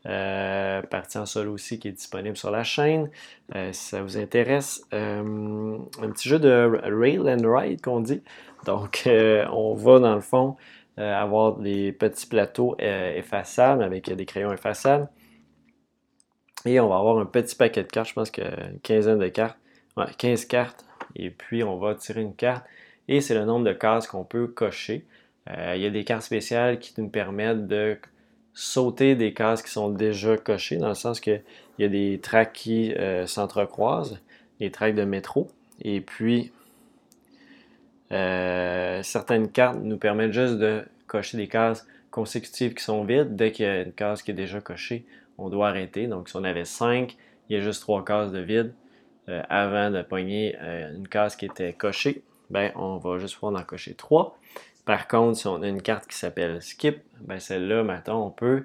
Euh, 0.06 0.80
partie 0.80 1.18
en 1.18 1.26
solo 1.26 1.52
aussi 1.52 1.78
qui 1.78 1.88
est 1.88 1.92
disponible 1.92 2.36
sur 2.36 2.50
la 2.50 2.64
chaîne. 2.64 3.10
Euh, 3.54 3.72
si 3.72 3.88
ça 3.88 4.02
vous 4.02 4.16
intéresse, 4.16 4.82
euh, 4.94 5.78
un 6.00 6.10
petit 6.10 6.28
jeu 6.28 6.38
de 6.38 6.80
rail 6.84 7.20
and 7.20 7.42
ride 7.44 7.82
qu'on 7.82 8.00
dit. 8.00 8.22
Donc, 8.64 9.08
on 9.52 9.74
va 9.74 9.98
dans 9.98 10.14
le 10.14 10.20
fond 10.20 10.56
avoir 10.96 11.56
des 11.56 11.92
petits 11.92 12.26
plateaux 12.26 12.76
effaçables 12.78 13.82
avec 13.82 14.12
des 14.14 14.26
crayons 14.26 14.52
effaçables. 14.52 15.08
Et 16.66 16.78
on 16.80 16.88
va 16.88 16.96
avoir 16.98 17.18
un 17.18 17.26
petit 17.26 17.56
paquet 17.56 17.82
de 17.82 17.88
cartes, 17.88 18.08
je 18.08 18.14
pense 18.14 18.30
qu'une 18.30 18.78
quinzaine 18.82 19.18
de 19.18 19.28
cartes. 19.28 19.58
15 20.18 20.44
cartes. 20.46 20.84
Et 21.16 21.30
puis, 21.30 21.62
on 21.62 21.78
va 21.78 21.94
tirer 21.94 22.22
une 22.22 22.34
carte. 22.34 22.64
Et 23.08 23.20
c'est 23.20 23.34
le 23.34 23.44
nombre 23.44 23.64
de 23.64 23.72
cases 23.72 24.06
qu'on 24.06 24.24
peut 24.24 24.46
cocher. 24.46 25.04
il 25.48 25.80
y 25.80 25.86
a 25.86 25.90
des 25.90 26.04
cartes 26.04 26.22
spéciales 26.22 26.78
qui 26.78 26.94
nous 27.00 27.08
permettent 27.08 27.66
de 27.66 27.98
sauter 28.52 29.14
des 29.14 29.32
cases 29.32 29.62
qui 29.62 29.70
sont 29.70 29.90
déjà 29.90 30.36
cochées, 30.36 30.76
dans 30.76 30.88
le 30.88 30.94
sens 30.94 31.20
qu'il 31.20 31.42
y 31.78 31.84
a 31.84 31.88
des 31.88 32.20
tracks 32.22 32.52
qui 32.52 32.94
s'entrecroisent, 33.26 34.20
des 34.58 34.70
tracks 34.70 34.94
de 34.94 35.04
métro. 35.04 35.48
Et 35.82 36.00
puis, 36.00 36.52
certaines 38.10 39.50
cartes 39.50 39.78
nous 39.82 39.96
permettent 39.96 40.32
juste 40.32 40.58
de 40.58 40.84
cocher 41.06 41.36
des 41.36 41.48
cases 41.48 41.86
consécutives 42.10 42.74
qui 42.74 42.84
sont 42.84 43.04
vides. 43.04 43.36
Dès 43.36 43.52
qu'il 43.52 43.66
y 43.66 43.68
a 43.68 43.82
une 43.82 43.92
case 43.92 44.22
qui 44.22 44.30
est 44.30 44.34
déjà 44.34 44.60
cochée, 44.60 45.04
on 45.40 45.48
doit 45.48 45.68
arrêter. 45.68 46.06
Donc, 46.06 46.28
si 46.28 46.36
on 46.36 46.44
avait 46.44 46.64
5, 46.64 47.16
il 47.48 47.56
y 47.56 47.58
a 47.58 47.62
juste 47.62 47.80
3 47.82 48.04
cases 48.04 48.32
de 48.32 48.38
vide 48.38 48.74
euh, 49.28 49.42
avant 49.48 49.90
de 49.90 50.02
pogner 50.02 50.56
euh, 50.60 50.94
une 50.94 51.08
case 51.08 51.36
qui 51.36 51.46
était 51.46 51.72
cochée. 51.72 52.22
Ben, 52.50 52.72
on 52.74 52.98
va 52.98 53.18
juste 53.18 53.34
pouvoir 53.34 53.60
en 53.60 53.64
cocher 53.64 53.94
3. 53.94 54.36
Par 54.84 55.08
contre, 55.08 55.38
si 55.38 55.46
on 55.46 55.62
a 55.62 55.68
une 55.68 55.82
carte 55.82 56.06
qui 56.08 56.16
s'appelle 56.16 56.60
Skip, 56.62 57.02
ben 57.20 57.38
celle-là, 57.38 57.82
maintenant, 57.82 58.26
on 58.26 58.30
peut 58.30 58.64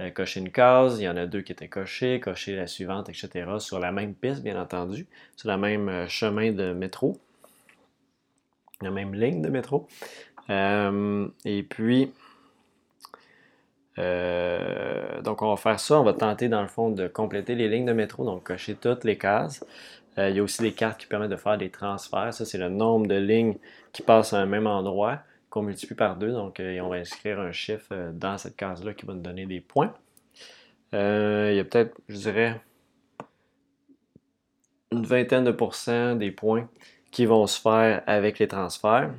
euh, 0.00 0.10
cocher 0.10 0.40
une 0.40 0.50
case. 0.50 1.00
Il 1.00 1.04
y 1.04 1.08
en 1.08 1.16
a 1.16 1.26
deux 1.26 1.42
qui 1.42 1.52
étaient 1.52 1.68
cochées, 1.68 2.20
cocher 2.20 2.56
la 2.56 2.66
suivante, 2.66 3.08
etc. 3.08 3.44
sur 3.58 3.78
la 3.78 3.92
même 3.92 4.14
piste, 4.14 4.42
bien 4.42 4.60
entendu, 4.60 5.06
sur 5.36 5.50
le 5.50 5.56
même 5.56 6.08
chemin 6.08 6.52
de 6.52 6.72
métro, 6.72 7.18
la 8.82 8.90
même 8.90 9.14
ligne 9.14 9.42
de 9.42 9.48
métro. 9.48 9.88
et 10.48 11.62
puis, 11.68 12.12
euh, 13.98 15.20
donc, 15.22 15.42
on 15.42 15.50
va 15.50 15.56
faire 15.56 15.80
ça. 15.80 16.00
On 16.00 16.04
va 16.04 16.12
tenter, 16.12 16.48
dans 16.48 16.62
le 16.62 16.68
fond, 16.68 16.90
de 16.90 17.06
compléter 17.08 17.54
les 17.54 17.68
lignes 17.68 17.86
de 17.86 17.92
métro, 17.92 18.24
donc 18.24 18.44
cocher 18.44 18.74
toutes 18.74 19.04
les 19.04 19.18
cases. 19.18 19.64
Euh, 20.18 20.30
il 20.30 20.36
y 20.36 20.40
a 20.40 20.42
aussi 20.42 20.62
des 20.62 20.72
cartes 20.72 21.00
qui 21.00 21.06
permettent 21.06 21.30
de 21.30 21.36
faire 21.36 21.58
des 21.58 21.70
transferts. 21.70 22.34
Ça, 22.34 22.44
c'est 22.44 22.58
le 22.58 22.68
nombre 22.68 23.06
de 23.06 23.16
lignes 23.16 23.56
qui 23.92 24.02
passent 24.02 24.32
à 24.32 24.38
un 24.38 24.46
même 24.46 24.66
endroit 24.66 25.20
qu'on 25.50 25.62
multiplie 25.62 25.96
par 25.96 26.16
deux. 26.16 26.32
Donc, 26.32 26.60
euh, 26.60 26.80
on 26.80 26.88
va 26.88 26.96
inscrire 26.96 27.40
un 27.40 27.52
chiffre 27.52 28.10
dans 28.12 28.38
cette 28.38 28.56
case-là 28.56 28.94
qui 28.94 29.06
va 29.06 29.14
nous 29.14 29.22
donner 29.22 29.46
des 29.46 29.60
points. 29.60 29.94
il 30.92 31.54
y 31.54 31.60
a 31.60 31.64
peut-être, 31.64 31.94
je 32.08 32.16
dirais, 32.16 32.60
une 34.92 35.04
vingtaine 35.04 35.44
de 35.44 35.50
pourcents 35.50 36.14
des 36.14 36.30
points 36.30 36.68
qui 37.10 37.26
vont 37.26 37.46
se 37.46 37.60
faire 37.60 38.02
avec 38.06 38.38
les 38.38 38.48
transferts. 38.48 39.12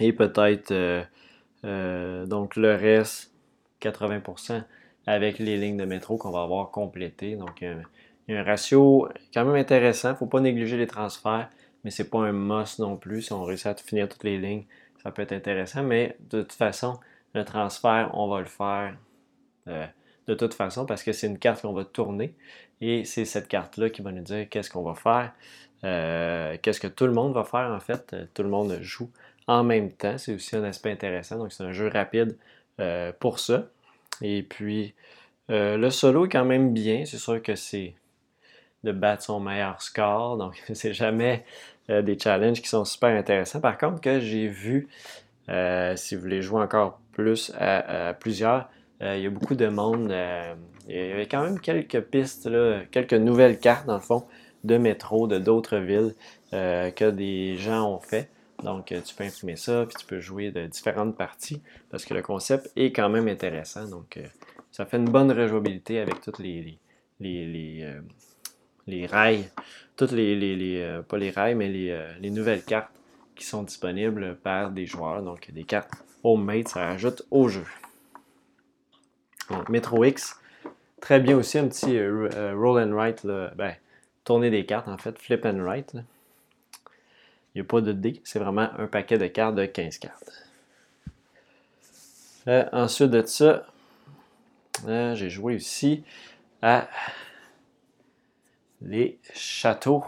Et 0.00 0.12
peut-être 0.12 0.72
euh, 1.64 2.26
donc 2.26 2.56
le 2.56 2.74
reste, 2.74 3.32
80% 3.80 4.64
avec 5.06 5.38
les 5.38 5.56
lignes 5.56 5.76
de 5.76 5.84
métro 5.84 6.16
qu'on 6.16 6.30
va 6.30 6.42
avoir 6.42 6.70
complétées. 6.70 7.36
Donc 7.36 7.60
il 7.60 7.84
y 8.28 8.34
a 8.34 8.40
un 8.40 8.44
ratio 8.44 9.08
quand 9.34 9.44
même 9.44 9.56
intéressant. 9.56 10.10
Il 10.10 10.12
ne 10.12 10.16
faut 10.18 10.26
pas 10.26 10.40
négliger 10.40 10.76
les 10.76 10.86
transferts, 10.86 11.50
mais 11.84 11.90
ce 11.90 12.02
n'est 12.02 12.08
pas 12.08 12.18
un 12.20 12.32
must 12.32 12.78
non 12.78 12.96
plus. 12.96 13.22
Si 13.22 13.32
on 13.32 13.44
réussit 13.44 13.66
à 13.66 13.74
finir 13.74 14.08
toutes 14.08 14.24
les 14.24 14.38
lignes, 14.38 14.64
ça 15.02 15.10
peut 15.10 15.22
être 15.22 15.32
intéressant. 15.32 15.82
Mais 15.82 16.16
de 16.30 16.42
toute 16.42 16.52
façon, 16.52 16.98
le 17.34 17.44
transfert, 17.44 18.10
on 18.14 18.28
va 18.28 18.40
le 18.40 18.46
faire 18.46 18.96
euh, 19.68 19.86
de 20.28 20.34
toute 20.34 20.54
façon 20.54 20.86
parce 20.86 21.02
que 21.02 21.12
c'est 21.12 21.26
une 21.26 21.38
carte 21.38 21.62
qu'on 21.62 21.72
va 21.72 21.84
tourner. 21.84 22.34
Et 22.80 23.04
c'est 23.04 23.24
cette 23.24 23.48
carte-là 23.48 23.90
qui 23.90 24.02
va 24.02 24.12
nous 24.12 24.22
dire 24.22 24.48
qu'est-ce 24.48 24.70
qu'on 24.70 24.82
va 24.82 24.94
faire, 24.94 25.32
euh, 25.84 26.56
qu'est-ce 26.62 26.80
que 26.80 26.88
tout 26.88 27.06
le 27.06 27.12
monde 27.12 27.32
va 27.32 27.44
faire 27.44 27.70
en 27.70 27.80
fait. 27.80 28.14
Tout 28.34 28.42
le 28.42 28.48
monde 28.48 28.78
joue 28.80 29.10
en 29.46 29.64
même 29.64 29.92
temps. 29.92 30.18
C'est 30.18 30.34
aussi 30.34 30.56
un 30.56 30.64
aspect 30.64 30.90
intéressant. 30.90 31.38
Donc, 31.38 31.52
c'est 31.52 31.64
un 31.64 31.72
jeu 31.72 31.88
rapide 31.88 32.36
euh, 32.80 33.12
pour 33.18 33.38
ça. 33.38 33.66
Et 34.20 34.42
puis, 34.42 34.94
euh, 35.50 35.76
le 35.76 35.90
solo 35.90 36.26
est 36.26 36.28
quand 36.28 36.44
même 36.44 36.72
bien. 36.72 37.04
C'est 37.04 37.18
sûr 37.18 37.42
que 37.42 37.54
c'est 37.54 37.94
de 38.84 38.92
battre 38.92 39.22
son 39.22 39.40
meilleur 39.40 39.80
score. 39.82 40.36
Donc, 40.36 40.62
c'est 40.72 40.94
jamais 40.94 41.44
euh, 41.90 42.02
des 42.02 42.18
challenges 42.18 42.62
qui 42.62 42.68
sont 42.68 42.84
super 42.84 43.10
intéressants. 43.10 43.60
Par 43.60 43.78
contre, 43.78 44.00
que 44.00 44.20
j'ai 44.20 44.48
vu, 44.48 44.88
si 45.96 46.14
vous 46.14 46.22
voulez 46.22 46.42
jouer 46.42 46.62
encore 46.62 47.00
plus 47.12 47.52
à, 47.58 48.14
plusieurs, 48.14 48.70
il 49.00 49.18
y 49.18 49.26
a 49.26 49.30
beaucoup 49.30 49.56
de 49.56 49.66
monde. 49.66 50.14
il 50.88 50.96
y 50.96 51.12
avait 51.12 51.26
quand 51.26 51.42
même 51.42 51.58
quelques 51.60 52.00
pistes, 52.00 52.48
quelques 52.90 53.14
nouvelles 53.14 53.58
cartes, 53.58 53.86
dans 53.86 53.96
le 53.96 54.00
fond, 54.00 54.24
de 54.64 54.78
métro, 54.78 55.26
de 55.26 55.38
d'autres 55.38 55.76
villes 55.76 56.14
que 56.52 57.10
des 57.10 57.56
gens 57.58 57.90
ont 57.90 58.00
fait. 58.00 58.30
Donc, 58.62 58.92
euh, 58.92 59.00
tu 59.00 59.14
peux 59.14 59.24
imprimer 59.24 59.56
ça, 59.56 59.84
puis 59.86 59.96
tu 59.98 60.06
peux 60.06 60.20
jouer 60.20 60.50
de 60.50 60.66
différentes 60.66 61.16
parties 61.16 61.60
parce 61.90 62.04
que 62.04 62.14
le 62.14 62.22
concept 62.22 62.70
est 62.76 62.92
quand 62.92 63.08
même 63.08 63.28
intéressant. 63.28 63.88
Donc, 63.88 64.16
euh, 64.16 64.26
ça 64.70 64.86
fait 64.86 64.98
une 64.98 65.10
bonne 65.10 65.32
rejouabilité 65.32 65.98
avec 65.98 66.20
toutes 66.20 66.38
les, 66.38 66.78
les, 67.20 67.82
euh, 67.82 69.06
rails, 69.06 69.48
toutes 69.96 70.12
les, 70.12 71.02
pas 71.08 71.18
les 71.18 71.30
rails, 71.30 71.54
mais 71.54 71.68
les, 71.68 72.30
nouvelles 72.30 72.62
cartes 72.62 72.92
qui 73.34 73.44
sont 73.44 73.62
disponibles 73.62 74.36
par 74.36 74.70
des 74.70 74.86
joueurs. 74.86 75.22
Donc, 75.22 75.50
des 75.50 75.64
cartes 75.64 75.92
homemade, 76.22 76.68
ça 76.68 76.86
rajoute 76.86 77.22
au 77.30 77.48
jeu. 77.48 77.64
Donc, 79.50 79.68
Metro 79.68 80.04
X, 80.04 80.38
très 81.00 81.20
bien 81.20 81.36
aussi, 81.36 81.58
un 81.58 81.68
petit 81.68 81.98
roll 82.54 82.80
and 82.80 82.94
write, 82.94 83.26
ben, 83.26 83.74
tourner 84.24 84.50
des 84.50 84.64
cartes 84.64 84.88
en 84.88 84.98
fait, 84.98 85.18
flip 85.18 85.44
and 85.44 85.62
write. 85.62 85.96
Il 87.54 87.60
n'y 87.60 87.66
a 87.66 87.68
pas 87.68 87.80
de 87.80 87.92
dés, 87.92 88.20
c'est 88.24 88.38
vraiment 88.38 88.68
un 88.78 88.86
paquet 88.86 89.18
de 89.18 89.26
cartes 89.26 89.54
de 89.54 89.66
15 89.66 89.98
cartes. 89.98 90.32
Euh, 92.48 92.64
ensuite 92.72 93.10
de 93.10 93.22
ça, 93.22 93.66
euh, 94.88 95.14
j'ai 95.14 95.30
joué 95.30 95.56
aussi 95.56 96.02
à 96.62 96.88
les 98.80 99.18
châteaux 99.34 100.04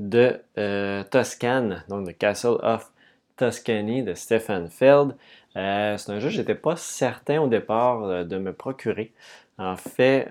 de 0.00 0.38
euh, 0.58 1.02
Toscane, 1.04 1.84
donc 1.88 2.06
le 2.06 2.12
Castle 2.12 2.58
of 2.62 2.92
Tuscany 3.36 4.02
de 4.02 4.14
Stefan 4.14 4.68
Feld. 4.68 5.14
c'est 5.54 6.10
un 6.10 6.18
jeu 6.18 6.28
que 6.28 6.34
je 6.34 6.40
n'étais 6.40 6.54
pas 6.54 6.76
certain 6.76 7.40
au 7.40 7.46
départ 7.46 8.24
de 8.24 8.38
me 8.38 8.52
procurer. 8.52 9.12
En 9.56 9.76
fait, 9.76 10.28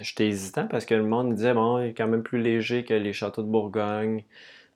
j'étais 0.00 0.28
hésitant 0.28 0.66
parce 0.66 0.84
que 0.84 0.94
le 0.94 1.04
monde 1.04 1.34
disait, 1.34 1.54
bon, 1.54 1.80
il 1.80 1.88
est 1.88 1.94
quand 1.94 2.08
même 2.08 2.22
plus 2.22 2.40
léger 2.40 2.84
que 2.84 2.94
les 2.94 3.12
châteaux 3.12 3.42
de 3.42 3.48
Bourgogne. 3.48 4.24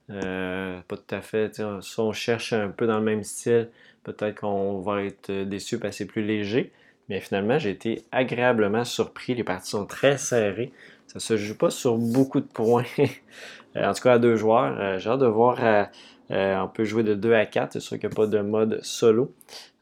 Euh, 0.09 0.79
pas 0.87 0.97
tout 0.97 1.15
à 1.15 1.21
fait. 1.21 1.61
Si 1.81 1.99
on 1.99 2.11
cherche 2.13 2.53
un 2.53 2.69
peu 2.69 2.87
dans 2.87 2.97
le 2.97 3.03
même 3.03 3.23
style, 3.23 3.69
peut-être 4.03 4.41
qu'on 4.41 4.79
va 4.79 5.03
être 5.03 5.31
déçu 5.31 5.79
parce 5.79 5.91
que 5.91 5.97
c'est 5.97 6.05
plus 6.05 6.23
léger. 6.23 6.71
Mais 7.09 7.19
finalement, 7.19 7.57
j'ai 7.59 7.71
été 7.71 8.03
agréablement 8.11 8.83
surpris. 8.83 9.35
Les 9.35 9.43
parties 9.43 9.71
sont 9.71 9.85
très 9.85 10.17
serrées. 10.17 10.71
Ça 11.07 11.19
se 11.19 11.37
joue 11.37 11.57
pas 11.57 11.69
sur 11.69 11.97
beaucoup 11.97 12.39
de 12.39 12.45
points. 12.45 12.85
en 13.75 13.93
tout 13.93 14.03
cas, 14.03 14.13
à 14.13 14.19
deux 14.19 14.35
joueurs. 14.35 14.79
Euh, 14.79 14.99
j'ai 14.99 15.09
hâte 15.09 15.19
de 15.19 15.25
voir. 15.25 15.87
on 16.29 16.69
peut 16.73 16.85
jouer 16.85 17.03
de 17.03 17.15
2 17.15 17.33
à 17.33 17.45
4. 17.45 17.73
C'est 17.73 17.79
sûr 17.79 17.99
qu'il 17.99 18.09
n'y 18.09 18.13
a 18.13 18.15
pas 18.15 18.27
de 18.27 18.39
mode 18.39 18.79
solo. 18.83 19.33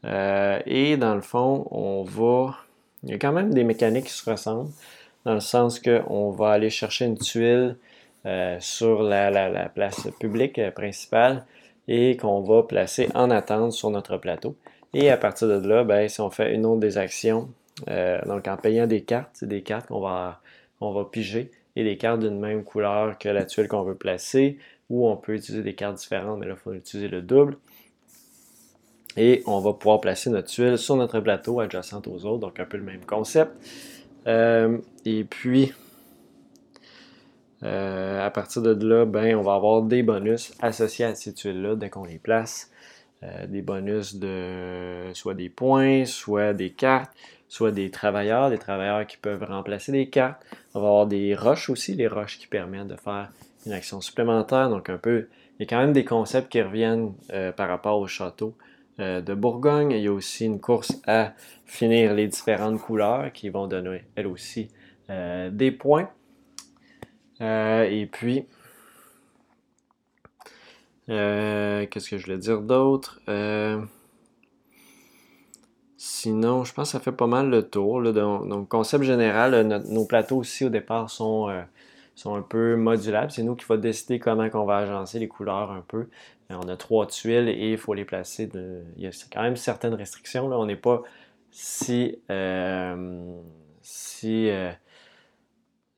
et 0.04 0.96
dans 0.96 1.14
le 1.14 1.20
fond, 1.20 1.66
on 1.70 2.02
va 2.02 2.56
il 3.04 3.10
y 3.10 3.12
a 3.12 3.18
quand 3.18 3.32
même 3.32 3.54
des 3.54 3.64
mécaniques 3.64 4.06
qui 4.06 4.12
se 4.12 4.28
ressemblent, 4.28 4.70
dans 5.28 5.34
le 5.34 5.40
sens 5.40 5.78
qu'on 5.78 6.30
va 6.30 6.52
aller 6.52 6.70
chercher 6.70 7.04
une 7.04 7.18
tuile 7.18 7.76
euh, 8.24 8.56
sur 8.60 9.02
la, 9.02 9.68
place 9.68 10.08
publique 10.18 10.58
euh, 10.58 10.70
principale 10.70 11.44
et 11.86 12.16
qu'on 12.16 12.40
va 12.40 12.62
placer 12.62 13.10
en 13.14 13.30
attente 13.30 13.72
sur 13.72 13.90
notre 13.90 14.16
plateau. 14.16 14.56
Et 14.94 15.10
à 15.10 15.18
partir 15.18 15.46
de 15.48 15.68
là, 15.68 15.84
ben, 15.84 16.08
si 16.08 16.22
on 16.22 16.30
fait 16.30 16.54
une 16.54 16.64
autre 16.64 16.80
des 16.80 16.96
actions, 16.96 17.50
euh, 17.88 18.18
donc 18.24 18.48
en 18.48 18.56
payant 18.56 18.86
des 18.86 19.02
cartes, 19.02 19.28
c'est 19.34 19.48
des 19.48 19.60
cartes 19.60 19.88
qu'on 19.88 20.00
va, 20.00 20.40
on 20.80 20.92
va 20.92 21.04
piger 21.04 21.50
et 21.76 21.84
des 21.84 21.98
cartes 21.98 22.20
d'une 22.20 22.40
même 22.40 22.64
couleur 22.64 23.18
que 23.18 23.28
la 23.28 23.44
tuile 23.44 23.68
qu'on 23.68 23.82
veut 23.82 23.96
placer, 23.96 24.56
ou 24.88 25.06
on 25.06 25.18
peut 25.18 25.34
utiliser 25.34 25.62
des 25.62 25.74
cartes 25.74 25.98
différentes, 25.98 26.38
mais 26.40 26.46
là, 26.46 26.54
il 26.56 26.58
faut 26.58 26.72
utiliser 26.72 27.08
le 27.08 27.20
double 27.20 27.58
et 29.18 29.42
on 29.46 29.60
va 29.60 29.74
pouvoir 29.74 30.00
placer 30.00 30.30
notre 30.30 30.48
tuile 30.48 30.78
sur 30.78 30.96
notre 30.96 31.20
plateau 31.20 31.60
adjacente 31.60 32.08
aux 32.08 32.24
autres, 32.24 32.38
donc 32.38 32.58
un 32.60 32.64
peu 32.64 32.78
le 32.78 32.84
même 32.84 33.04
concept. 33.04 33.52
Euh, 34.28 34.78
et 35.04 35.24
puis, 35.24 35.72
euh, 37.62 38.24
à 38.24 38.30
partir 38.30 38.62
de 38.62 38.86
là, 38.86 39.06
ben, 39.06 39.34
on 39.36 39.42
va 39.42 39.54
avoir 39.54 39.82
des 39.82 40.02
bonus 40.02 40.52
associés 40.60 41.06
à 41.06 41.14
ces 41.14 41.32
tuiles-là 41.32 41.76
dès 41.76 41.90
qu'on 41.90 42.04
les 42.04 42.18
place. 42.18 42.70
Euh, 43.24 43.46
des 43.46 43.62
bonus 43.62 44.16
de 44.16 45.10
soit 45.12 45.34
des 45.34 45.48
points, 45.48 46.04
soit 46.04 46.52
des 46.52 46.70
cartes, 46.70 47.10
soit 47.48 47.72
des 47.72 47.90
travailleurs, 47.90 48.50
des 48.50 48.58
travailleurs 48.58 49.06
qui 49.06 49.16
peuvent 49.16 49.42
remplacer 49.42 49.90
des 49.90 50.08
cartes. 50.08 50.40
On 50.74 50.80
va 50.80 50.88
avoir 50.88 51.06
des 51.06 51.34
roches 51.34 51.70
aussi, 51.70 51.94
les 51.94 52.06
roches 52.06 52.38
qui 52.38 52.46
permettent 52.46 52.86
de 52.86 52.96
faire 52.96 53.30
une 53.66 53.72
action 53.72 54.00
supplémentaire. 54.00 54.68
Donc 54.68 54.88
un 54.90 54.98
peu, 54.98 55.26
il 55.58 55.62
y 55.62 55.66
a 55.66 55.66
quand 55.66 55.80
même 55.80 55.92
des 55.92 56.04
concepts 56.04 56.52
qui 56.52 56.62
reviennent 56.62 57.12
par 57.56 57.68
rapport 57.68 57.98
au 57.98 58.06
château 58.06 58.54
de 58.98 59.34
Bourgogne. 59.34 59.92
Il 59.92 60.02
y 60.02 60.08
a 60.08 60.12
aussi 60.12 60.46
une 60.46 60.60
course 60.60 61.00
à 61.06 61.32
finir 61.64 62.14
les 62.14 62.26
différentes 62.26 62.80
couleurs 62.80 63.32
qui 63.32 63.48
vont 63.50 63.66
donner, 63.66 64.04
elles 64.16 64.26
aussi, 64.26 64.68
euh, 65.10 65.50
des 65.50 65.70
points. 65.70 66.10
Euh, 67.40 67.84
et 67.84 68.06
puis, 68.06 68.46
qu'est-ce 71.06 72.10
que 72.10 72.18
je 72.18 72.24
voulais 72.24 72.38
dire 72.38 72.60
d'autre? 72.62 73.20
sinon, 76.00 76.64
je 76.64 76.72
pense 76.72 76.88
que 76.88 76.92
ça 76.92 77.00
fait 77.00 77.12
pas 77.12 77.26
mal 77.26 77.50
le 77.50 77.68
tour. 77.68 78.02
Donc, 78.12 78.68
concept 78.68 79.04
général, 79.04 79.66
nos 79.88 80.04
plateaux 80.04 80.36
aussi 80.38 80.64
au 80.64 80.68
départ 80.68 81.10
sont, 81.10 81.48
un 81.48 82.42
peu 82.42 82.76
modulables. 82.76 83.30
C'est 83.30 83.42
nous 83.42 83.56
qui 83.56 83.66
va 83.66 83.76
décider 83.76 84.18
comment 84.18 84.48
on 84.54 84.64
va 84.64 84.78
agencer 84.78 85.18
les 85.18 85.28
couleurs 85.28 85.70
un 85.70 85.84
peu. 85.86 86.08
On 86.50 86.68
a 86.68 86.76
trois 86.76 87.06
tuiles 87.06 87.48
et 87.48 87.72
il 87.72 87.78
faut 87.78 87.94
les 87.94 88.04
placer. 88.04 88.48
Il 88.96 89.02
y 89.02 89.06
a 89.06 89.10
quand 89.32 89.42
même 89.42 89.56
certaines 89.56 89.94
restrictions. 89.94 90.48
Là. 90.48 90.58
On 90.58 90.66
n'est 90.66 90.76
pas 90.76 91.02
si, 91.50 92.18
si 93.82 94.50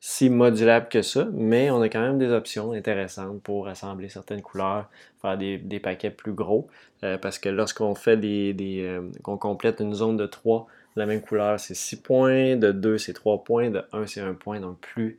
si 0.00 0.30
modulable 0.30 0.88
que 0.88 1.02
ça, 1.02 1.28
mais 1.33 1.71
on 1.71 1.83
a 1.83 1.90
quand 1.90 2.00
même 2.00 2.19
des 2.19 2.33
options 2.33 2.73
intéressantes 2.73 3.42
pour 3.42 3.69
assembler 3.69 4.09
certaines 4.09 4.40
couleurs, 4.40 4.88
faire 5.21 5.37
des, 5.37 5.80
paquets 5.80 6.11
plus 6.11 6.33
gros, 6.33 6.69
euh, 7.04 7.19
parce 7.19 7.38
que 7.38 7.50
lorsqu'on 7.50 7.95
fait 7.95 8.16
des, 8.16 8.83
euh, 8.83 9.02
qu'on 9.23 9.37
complète 9.37 9.80
une 9.80 9.92
zone 9.92 10.16
de 10.16 10.26
3, 10.26 10.66
la 10.97 11.04
même 11.04 11.21
couleur 11.21 11.61
c'est 11.61 11.75
6 11.75 12.00
points, 12.00 12.57
de 12.57 12.73
2 12.73 12.97
c'est 12.97 13.12
3 13.12 13.45
points, 13.45 13.69
de 13.69 13.85
1 13.92 14.07
c'est 14.07 14.23
1 14.23 14.33
point, 14.35 14.59
donc 14.59 14.80
plus 14.80 15.19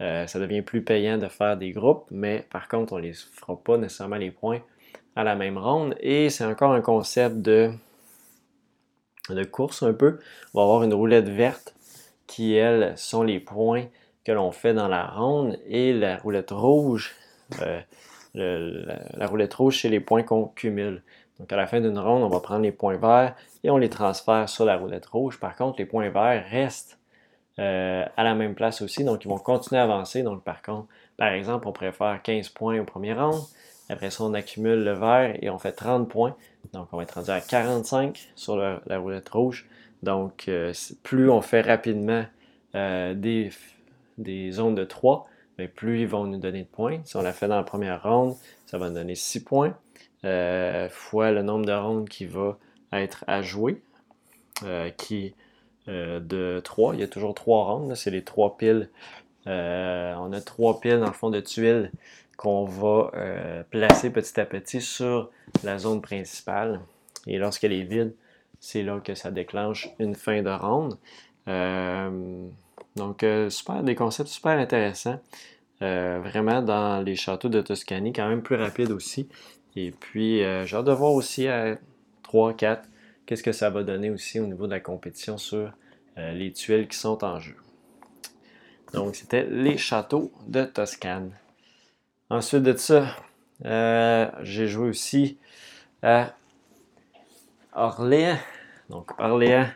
euh, 0.00 0.26
ça 0.26 0.38
devient 0.38 0.62
plus 0.62 0.82
payant 0.82 1.18
de 1.18 1.28
faire 1.28 1.56
des 1.56 1.72
groupes, 1.72 2.04
mais 2.10 2.46
par 2.50 2.68
contre 2.68 2.92
on 2.92 2.96
ne 2.98 3.02
les 3.02 3.12
fera 3.12 3.56
pas 3.56 3.76
nécessairement 3.76 4.16
les 4.16 4.30
points 4.30 4.60
à 5.16 5.24
la 5.24 5.34
même 5.34 5.58
ronde, 5.58 5.96
et 6.00 6.30
c'est 6.30 6.44
encore 6.44 6.72
un 6.72 6.80
concept 6.80 7.36
de, 7.36 7.70
de 9.30 9.44
course 9.44 9.82
un 9.82 9.92
peu. 9.92 10.18
On 10.54 10.58
va 10.58 10.64
avoir 10.64 10.82
une 10.84 10.94
roulette 10.94 11.28
verte 11.28 11.74
qui, 12.26 12.54
elles, 12.54 12.96
sont 12.96 13.22
les 13.22 13.40
points 13.40 13.86
que 14.24 14.32
l'on 14.32 14.52
fait 14.52 14.74
dans 14.74 14.88
la 14.88 15.06
ronde 15.06 15.58
et 15.66 15.92
la 15.92 16.18
roulette 16.18 16.50
rouge. 16.50 17.14
Euh, 17.60 17.80
la, 18.34 19.26
roulette 19.26 19.54
rouge, 19.54 19.80
c'est 19.80 19.88
les 19.88 20.00
points 20.00 20.22
qu'on 20.22 20.46
cumule. 20.46 21.02
Donc 21.40 21.52
à 21.52 21.56
la 21.56 21.66
fin 21.66 21.80
d'une 21.80 21.98
ronde, 21.98 22.22
on 22.22 22.28
va 22.28 22.40
prendre 22.40 22.62
les 22.62 22.72
points 22.72 22.96
verts 22.96 23.34
et 23.64 23.70
on 23.70 23.78
les 23.78 23.88
transfère 23.88 24.48
sur 24.48 24.64
la 24.64 24.76
roulette 24.76 25.06
rouge. 25.06 25.40
Par 25.40 25.56
contre, 25.56 25.78
les 25.78 25.86
points 25.86 26.10
verts 26.10 26.44
restent 26.50 26.97
euh, 27.58 28.04
à 28.16 28.24
la 28.24 28.34
même 28.34 28.54
place 28.54 28.82
aussi, 28.82 29.04
donc 29.04 29.24
ils 29.24 29.28
vont 29.28 29.38
continuer 29.38 29.80
à 29.80 29.84
avancer. 29.84 30.22
Donc 30.22 30.44
par 30.44 30.62
contre, 30.62 30.88
par 31.16 31.28
exemple, 31.28 31.68
on 31.68 31.72
pourrait 31.72 31.92
faire 31.92 32.20
15 32.22 32.50
points 32.50 32.80
au 32.80 32.84
premier 32.84 33.12
round. 33.12 33.40
Après 33.88 34.10
ça, 34.10 34.24
on 34.24 34.34
accumule 34.34 34.84
le 34.84 34.92
vert 34.92 35.36
et 35.40 35.50
on 35.50 35.58
fait 35.58 35.72
30 35.72 36.08
points. 36.08 36.36
Donc 36.72 36.88
on 36.92 36.98
va 36.98 37.02
être 37.02 37.14
rendu 37.14 37.30
à 37.30 37.40
45 37.40 38.30
sur 38.36 38.56
la 38.56 38.98
roulette 38.98 39.28
rouge. 39.28 39.66
Donc 40.02 40.46
euh, 40.48 40.72
plus 41.02 41.30
on 41.30 41.40
fait 41.40 41.62
rapidement 41.62 42.24
des 42.74 43.50
des 44.18 44.50
zones 44.50 44.74
de 44.74 44.84
3, 44.84 45.26
mais 45.56 45.68
plus 45.68 46.02
ils 46.02 46.08
vont 46.08 46.24
nous 46.24 46.38
donner 46.38 46.62
de 46.62 46.68
points. 46.68 47.00
Si 47.04 47.16
on 47.16 47.22
l'a 47.22 47.32
fait 47.32 47.48
dans 47.48 47.56
la 47.56 47.62
première 47.62 48.02
ronde, 48.02 48.36
ça 48.66 48.78
va 48.78 48.88
nous 48.88 48.94
donner 48.94 49.14
6 49.14 49.44
points, 49.44 49.76
euh, 50.24 50.88
fois 50.90 51.30
le 51.30 51.42
nombre 51.42 51.64
de 51.64 51.72
rondes 51.72 52.08
qui 52.08 52.26
va 52.26 52.58
être 52.92 53.24
à 53.26 53.42
jouer, 53.42 53.80
euh, 54.64 54.90
qui 54.90 55.28
euh, 55.28 55.30
de 55.88 56.60
3. 56.62 56.94
Il 56.94 57.00
y 57.00 57.02
a 57.02 57.08
toujours 57.08 57.34
3 57.34 57.64
rondes, 57.64 57.94
c'est 57.94 58.10
les 58.10 58.22
3 58.22 58.56
piles. 58.56 58.88
on 59.46 60.32
a 60.32 60.40
3 60.40 60.80
piles 60.80 61.00
dans 61.00 61.06
le 61.06 61.12
fond 61.12 61.30
de 61.30 61.40
tuiles 61.40 61.90
qu'on 62.36 62.64
va 62.64 63.10
placer 63.70 64.10
petit 64.10 64.38
à 64.40 64.46
petit 64.46 64.80
sur 64.80 65.30
la 65.64 65.78
zone 65.78 66.00
principale. 66.02 66.80
Et 67.26 67.38
lorsqu'elle 67.38 67.72
est 67.72 67.82
vide, 67.82 68.14
c'est 68.60 68.82
là 68.82 69.00
que 69.00 69.14
ça 69.14 69.30
déclenche 69.30 69.88
une 69.98 70.14
fin 70.14 70.42
de 70.42 70.50
ronde. 70.50 70.98
Donc, 72.98 73.22
euh, 73.22 73.48
super, 73.48 73.82
des 73.82 73.94
concepts 73.94 74.28
super 74.28 74.58
intéressants. 74.58 75.20
Euh, 75.80 76.20
vraiment 76.22 76.60
dans 76.60 77.00
les 77.00 77.14
châteaux 77.14 77.48
de 77.48 77.60
Toscanie, 77.60 78.12
quand 78.12 78.28
même 78.28 78.42
plus 78.42 78.56
rapide 78.56 78.90
aussi. 78.90 79.28
Et 79.76 79.92
puis, 79.92 80.42
euh, 80.42 80.66
j'ai 80.66 80.76
hâte 80.76 80.86
de 80.86 80.92
voir 80.92 81.12
aussi 81.12 81.46
à 81.46 81.78
3, 82.24 82.54
4, 82.54 82.82
qu'est-ce 83.28 83.42
que 83.42 83.52
ça 83.52 83.68
va 83.68 83.82
donner 83.84 84.08
aussi 84.08 84.40
au 84.40 84.46
niveau 84.46 84.66
de 84.66 84.72
la 84.72 84.80
compétition 84.80 85.36
sur 85.36 85.70
les 86.16 86.50
tuiles 86.52 86.88
qui 86.88 86.96
sont 86.96 87.22
en 87.22 87.38
jeu. 87.38 87.54
Donc, 88.92 89.14
c'était 89.14 89.44
les 89.44 89.78
châteaux 89.78 90.32
de 90.48 90.64
Toscane. 90.64 91.30
Ensuite 92.30 92.64
de 92.64 92.76
ça, 92.76 93.14
j'ai 94.42 94.66
joué 94.66 94.88
aussi 94.88 95.38
à 96.02 96.34
Orléans. 97.72 98.38
Donc, 98.90 99.12
Orléans, 99.20 99.68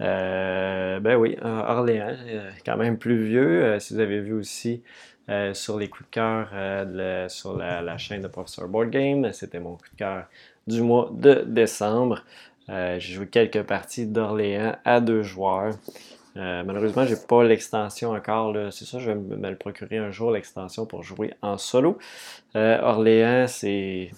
euh, 0.00 1.00
ben 1.00 1.16
oui, 1.16 1.36
Orléans, 1.42 2.16
euh, 2.26 2.50
quand 2.64 2.76
même 2.76 2.98
plus 2.98 3.24
vieux. 3.24 3.64
Euh, 3.64 3.78
si 3.78 3.94
vous 3.94 4.00
avez 4.00 4.20
vu 4.20 4.32
aussi 4.32 4.82
sur 5.52 5.78
les 5.78 5.88
coups 5.88 6.10
de 6.10 6.14
cœur 6.14 6.48
sur 7.30 7.56
la, 7.56 7.98
chaîne 7.98 8.20
de 8.20 8.26
Professor 8.26 8.66
Board 8.66 8.90
Game, 8.90 9.32
c'était 9.32 9.60
mon 9.60 9.76
coup 9.76 9.88
de 9.92 9.96
cœur 9.96 10.24
du 10.66 10.82
mois 10.82 11.08
de 11.12 11.44
décembre. 11.46 12.24
J'ai 12.70 13.14
joué 13.14 13.26
quelques 13.26 13.62
parties 13.62 14.06
d'Orléans 14.06 14.76
à 14.84 15.00
deux 15.00 15.22
joueurs. 15.22 15.74
malheureusement, 16.36 17.04
j'ai 17.04 17.16
pas 17.16 17.42
l'extension 17.42 18.12
encore. 18.12 18.54
C'est 18.70 18.84
ça, 18.84 18.98
je 18.98 19.10
vais 19.10 19.16
me 19.16 19.50
le 19.50 19.56
procurer 19.56 19.98
un 19.98 20.10
jour, 20.10 20.30
l'extension 20.30 20.86
pour 20.86 21.02
jouer 21.02 21.34
en 21.42 21.58
solo. 21.58 21.98
Orléans, 22.54 23.46
c'est 23.48 24.10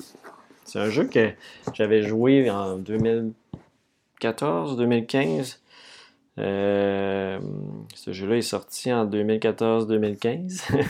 un 0.74 0.90
jeu 0.90 1.04
que 1.04 1.30
j'avais 1.72 2.02
joué 2.02 2.50
en 2.50 2.76
2014, 2.76 4.76
2015. 4.76 5.62
Euh, 6.38 7.38
ce 7.94 8.12
jeu-là 8.12 8.36
est 8.36 8.42
sorti 8.42 8.92
en 8.92 9.06
2014-2015. 9.06 10.64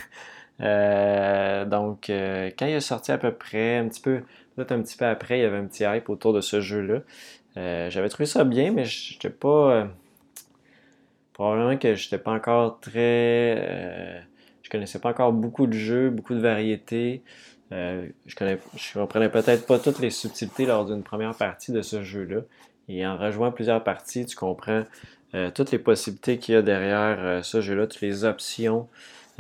Euh, 0.61 1.64
donc, 1.64 2.09
euh, 2.09 2.51
quand 2.57 2.66
il 2.66 2.75
est 2.75 2.81
sorti 2.81 3.11
à 3.11 3.18
peu 3.18 3.33
près, 3.33 3.79
un 3.79 3.88
petit 3.88 4.03
peu, 4.03 4.20
peut-être 4.55 4.70
un 4.70 4.81
petit 4.81 4.96
peu 4.96 5.07
après, 5.07 5.38
il 5.38 5.42
y 5.42 5.44
avait 5.44 5.57
un 5.57 5.64
petit 5.64 5.83
hype 5.83 6.09
autour 6.09 6.33
de 6.33 6.40
ce 6.40 6.61
jeu-là. 6.61 7.01
J'avais 7.57 8.09
trouvé 8.09 8.27
ça 8.27 8.45
bien, 8.45 8.73
mais 8.73 8.85
je 8.85 9.12
n'étais 9.12 9.31
pas. 9.31 9.88
probablement 11.33 11.77
que 11.77 11.95
je 11.95 12.07
n'étais 12.07 12.19
pas 12.19 12.33
encore 12.33 12.81
très. 12.81 14.25
je 14.62 14.71
connaissais 14.71 14.99
pas 14.99 15.11
encore 15.11 15.33
beaucoup 15.33 15.67
de 15.67 15.75
jeux, 15.75 16.11
beaucoup 16.11 16.35
de 16.35 16.41
variétés. 16.41 17.23
je, 17.71 18.35
connais, 18.37 18.59
comprenais 18.95 19.29
peut-être 19.29 19.67
pas 19.67 19.79
toutes 19.79 19.99
les 20.01 20.11
subtilités 20.11 20.67
lors 20.67 20.87
d'une 20.87 21.03
première 21.03 21.35
partie 21.35 21.73
de 21.73 21.83
ce 21.83 22.03
jeu-là. 22.03 22.41
Et 22.88 23.07
en 23.07 23.17
rejoignant 23.17 23.53
plusieurs 23.53 23.85
parties, 23.85 24.27
tu 24.27 24.37
comprends 24.37 24.85
euh, 25.35 25.51
toutes 25.51 25.71
les 25.71 25.79
possibilités 25.79 26.38
qu'il 26.38 26.55
y 26.55 26.57
a 26.59 26.62
derrière 26.62 27.17
euh, 27.21 27.43
ce 27.43 27.62
jeu-là, 27.62 27.87
toutes 27.87 28.03
les 28.03 28.25
options, 28.25 28.88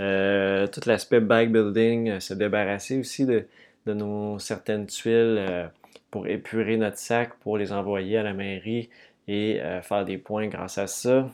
euh, 0.00 0.66
tout 0.66 0.80
l'aspect 0.86 1.20
building, 1.20 2.18
se 2.18 2.32
débarrasser 2.32 2.98
aussi 2.98 3.26
de, 3.26 3.46
nos 3.86 4.38
certaines 4.38 4.86
tuiles 4.86 5.70
pour 6.12 6.28
épurer 6.28 6.76
notre 6.76 6.98
sac, 6.98 7.34
pour 7.40 7.58
les 7.58 7.72
envoyer 7.72 8.18
à 8.18 8.22
la 8.22 8.34
mairie 8.34 8.88
et 9.26 9.60
faire 9.82 10.04
des 10.04 10.18
points 10.18 10.46
grâce 10.46 10.78
à 10.78 10.86
ça. 10.86 11.28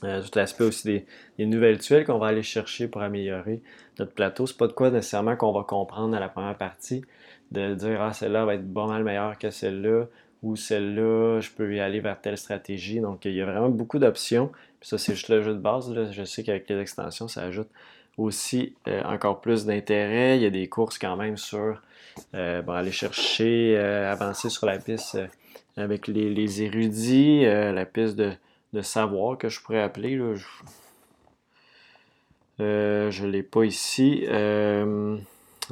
tout 0.00 0.08
l'aspect 0.34 0.64
aussi 0.64 1.04
des, 1.38 1.46
nouvelles 1.46 1.78
tuiles 1.78 2.04
qu'on 2.04 2.18
va 2.18 2.28
aller 2.28 2.42
chercher 2.42 2.88
pour 2.88 3.02
améliorer 3.02 3.60
notre 3.98 4.12
plateau. 4.12 4.46
C'est 4.46 4.56
pas 4.56 4.66
de 4.66 4.72
quoi 4.72 4.90
nécessairement 4.90 5.36
qu'on 5.36 5.52
va 5.52 5.62
comprendre 5.62 6.16
à 6.16 6.20
la 6.20 6.28
première 6.28 6.56
partie, 6.56 7.02
de 7.50 7.74
dire 7.74 8.00
ah 8.00 8.12
celle-là 8.12 8.44
va 8.44 8.54
être 8.54 8.72
pas 8.72 8.86
mal 8.86 9.04
meilleure 9.04 9.38
que 9.38 9.50
celle-là, 9.50 10.06
ou 10.44 10.56
celle-là, 10.56 11.40
je 11.40 11.50
peux 11.50 11.74
y 11.74 11.80
aller 11.80 12.00
vers 12.00 12.20
telle 12.20 12.36
stratégie. 12.36 13.00
Donc, 13.00 13.24
il 13.24 13.32
y 13.32 13.40
a 13.40 13.46
vraiment 13.46 13.70
beaucoup 13.70 13.98
d'options. 13.98 14.52
Ça, 14.82 14.98
c'est 14.98 15.14
juste 15.14 15.30
le 15.30 15.42
jeu 15.42 15.54
de 15.54 15.58
base. 15.58 15.92
Je 16.12 16.24
sais 16.24 16.42
qu'avec 16.42 16.68
les 16.68 16.78
extensions, 16.78 17.28
ça 17.28 17.42
ajoute 17.42 17.68
aussi 18.18 18.74
euh, 18.86 19.02
encore 19.04 19.40
plus 19.40 19.64
d'intérêt. 19.64 20.36
Il 20.36 20.42
y 20.42 20.46
a 20.46 20.50
des 20.50 20.68
courses 20.68 20.98
quand 20.98 21.16
même 21.16 21.38
sur 21.38 21.80
euh, 22.34 22.62
aller 22.68 22.92
chercher, 22.92 23.76
euh, 23.76 24.10
avancer 24.10 24.48
sur 24.48 24.66
la 24.66 24.78
piste 24.78 25.18
avec 25.76 26.06
les, 26.06 26.62
érudits, 26.62 27.44
la 27.44 27.84
piste 27.84 28.16
de, 28.16 28.32
savoir 28.82 29.38
que 29.38 29.48
je 29.48 29.60
pourrais 29.60 29.82
appeler. 29.82 30.18
Je 32.58 33.24
ne 33.24 33.26
l'ai 33.28 33.42
pas 33.42 33.64
ici. 33.64 34.24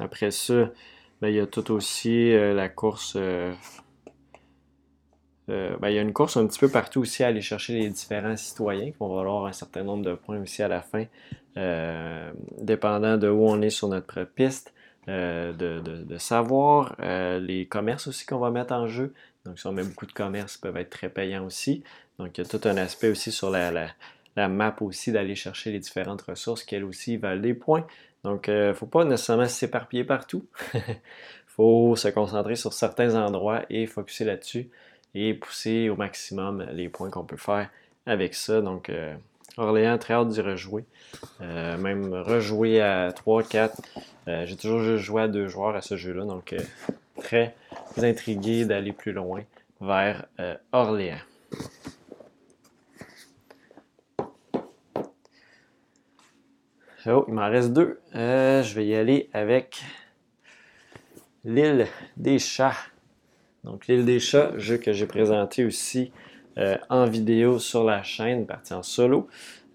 après 0.01 0.31
ça, 0.31 0.71
ben, 1.21 1.29
il 1.29 1.35
y 1.35 1.41
a 1.41 1.47
tout 1.47 1.71
aussi 1.71 2.33
la 2.33 2.69
course 2.69 3.17
euh, 5.49 5.77
ben, 5.79 5.89
il 5.89 5.95
y 5.97 5.99
a 5.99 6.03
une 6.03 6.13
course 6.13 6.37
un 6.37 6.47
petit 6.47 6.59
peu 6.59 6.69
partout 6.69 7.01
aussi 7.01 7.25
à 7.25 7.29
aller 7.29 7.41
chercher 7.41 7.75
les 7.75 7.89
différents 7.89 8.37
citoyens 8.37 8.91
qui 8.91 8.97
vont 8.99 9.15
valoir 9.15 9.47
un 9.47 9.53
certain 9.53 9.83
nombre 9.83 10.05
de 10.05 10.15
points 10.15 10.41
aussi 10.41 10.63
à 10.63 10.69
la 10.69 10.81
fin, 10.81 11.05
euh, 11.57 12.31
dépendant 12.59 13.17
de 13.17 13.29
où 13.29 13.49
on 13.49 13.61
est 13.61 13.71
sur 13.71 13.89
notre 13.89 14.23
piste, 14.25 14.73
euh, 15.09 15.53
de, 15.53 16.19
savoir 16.19 16.97
les 16.99 17.67
commerces 17.67 18.07
aussi 18.07 18.27
qu'on 18.27 18.39
va 18.39 18.51
mettre 18.51 18.73
en 18.73 18.87
jeu. 18.87 19.13
Donc, 19.45 19.59
si 19.59 19.67
on 19.67 19.73
met 19.73 19.83
beaucoup 19.83 20.07
de 20.07 20.13
commerces, 20.13 20.57
peuvent 20.57 20.77
être 20.77 20.91
très 20.91 21.09
payants 21.09 21.45
aussi. 21.45 21.83
Donc, 22.19 22.37
il 22.39 22.45
y 22.45 22.47
a 22.47 22.49
tout 22.49 22.61
un 22.69 22.77
aspect 22.77 23.09
aussi 23.09 23.33
sur 23.33 23.51
la, 23.51 23.73
la, 24.37 24.49
map 24.49 24.77
aussi 24.81 25.11
d'aller 25.11 25.35
chercher 25.35 25.73
les 25.73 25.81
différentes 25.81 26.23
ressources 26.23 26.63
qui, 26.63 26.77
elles 26.77 26.85
aussi, 26.85 27.17
valent 27.17 27.41
des 27.41 27.55
points. 27.55 27.87
Donc, 28.23 28.47
il 28.47 28.55
ne 28.55 28.73
faut 28.73 28.87
pas 28.87 29.05
nécessairement 29.05 29.49
s'éparpiller 29.49 30.05
partout. 30.05 30.47
Il 30.75 30.81
faut 31.49 31.97
se 31.97 32.09
concentrer 32.09 32.55
sur 32.55 32.73
certains 32.73 33.17
endroits 33.17 33.65
et 33.69 33.87
focuser 33.87 34.25
là-dessus 34.25 34.71
et 35.15 35.35
pousser 35.35 35.89
au 35.89 35.97
maximum 35.97 36.67
les 36.73 36.89
points 36.89 37.11
qu'on 37.11 37.25
peut 37.25 37.37
faire 37.37 37.69
avec 38.07 38.35
ça. 38.35 38.61
Donc, 38.61 38.89
euh, 38.89 39.15
Orléans, 39.57 39.99
très 39.99 40.15
hâte 40.15 40.29
d'y 40.29 40.41
rejouer. 40.41 40.85
Euh, 41.41 41.77
même 41.79 42.15
rejouer 42.15 42.81
à 42.81 43.13
3, 43.13 43.43
4. 43.43 43.83
Euh, 44.29 44.47
j'ai 44.47 44.57
toujours 44.57 44.97
joué 44.97 45.23
à 45.23 45.29
deux 45.29 45.49
joueurs 45.49 45.77
à 45.77 45.83
ce 45.83 45.97
jeu-là. 45.97 46.25
Donc, 46.25 46.55
très 47.21 47.55
intrigué 47.97 48.65
d'aller 48.65 48.93
plus 48.93 49.13
loin 49.13 49.43
vers 49.81 50.27
Orléans. 50.73 51.19
Oh, 57.05 57.25
il 57.27 57.35
m'en 57.35 57.51
reste 57.51 57.73
deux. 57.73 57.99
Euh, 58.15 58.63
je 58.63 58.75
vais 58.75 58.87
y 58.87 58.95
aller 58.95 59.29
avec 59.33 59.83
l'île 61.45 61.89
des 62.17 62.39
chats. 62.39 62.77
Donc, 63.65 63.89
l'île 63.89 64.05
des 64.05 64.21
chats, 64.21 64.53
jeu 64.57 64.77
que 64.77 64.93
j'ai 64.93 65.07
présenté 65.07 65.65
aussi 65.65 66.13
euh, 66.59 66.77
en 66.89 67.07
vidéo 67.07 67.59
sur 67.59 67.85
la 67.85 68.03
chaîne, 68.03 68.47
partie 68.47 68.75
en 68.75 68.83
solo. 68.83 69.29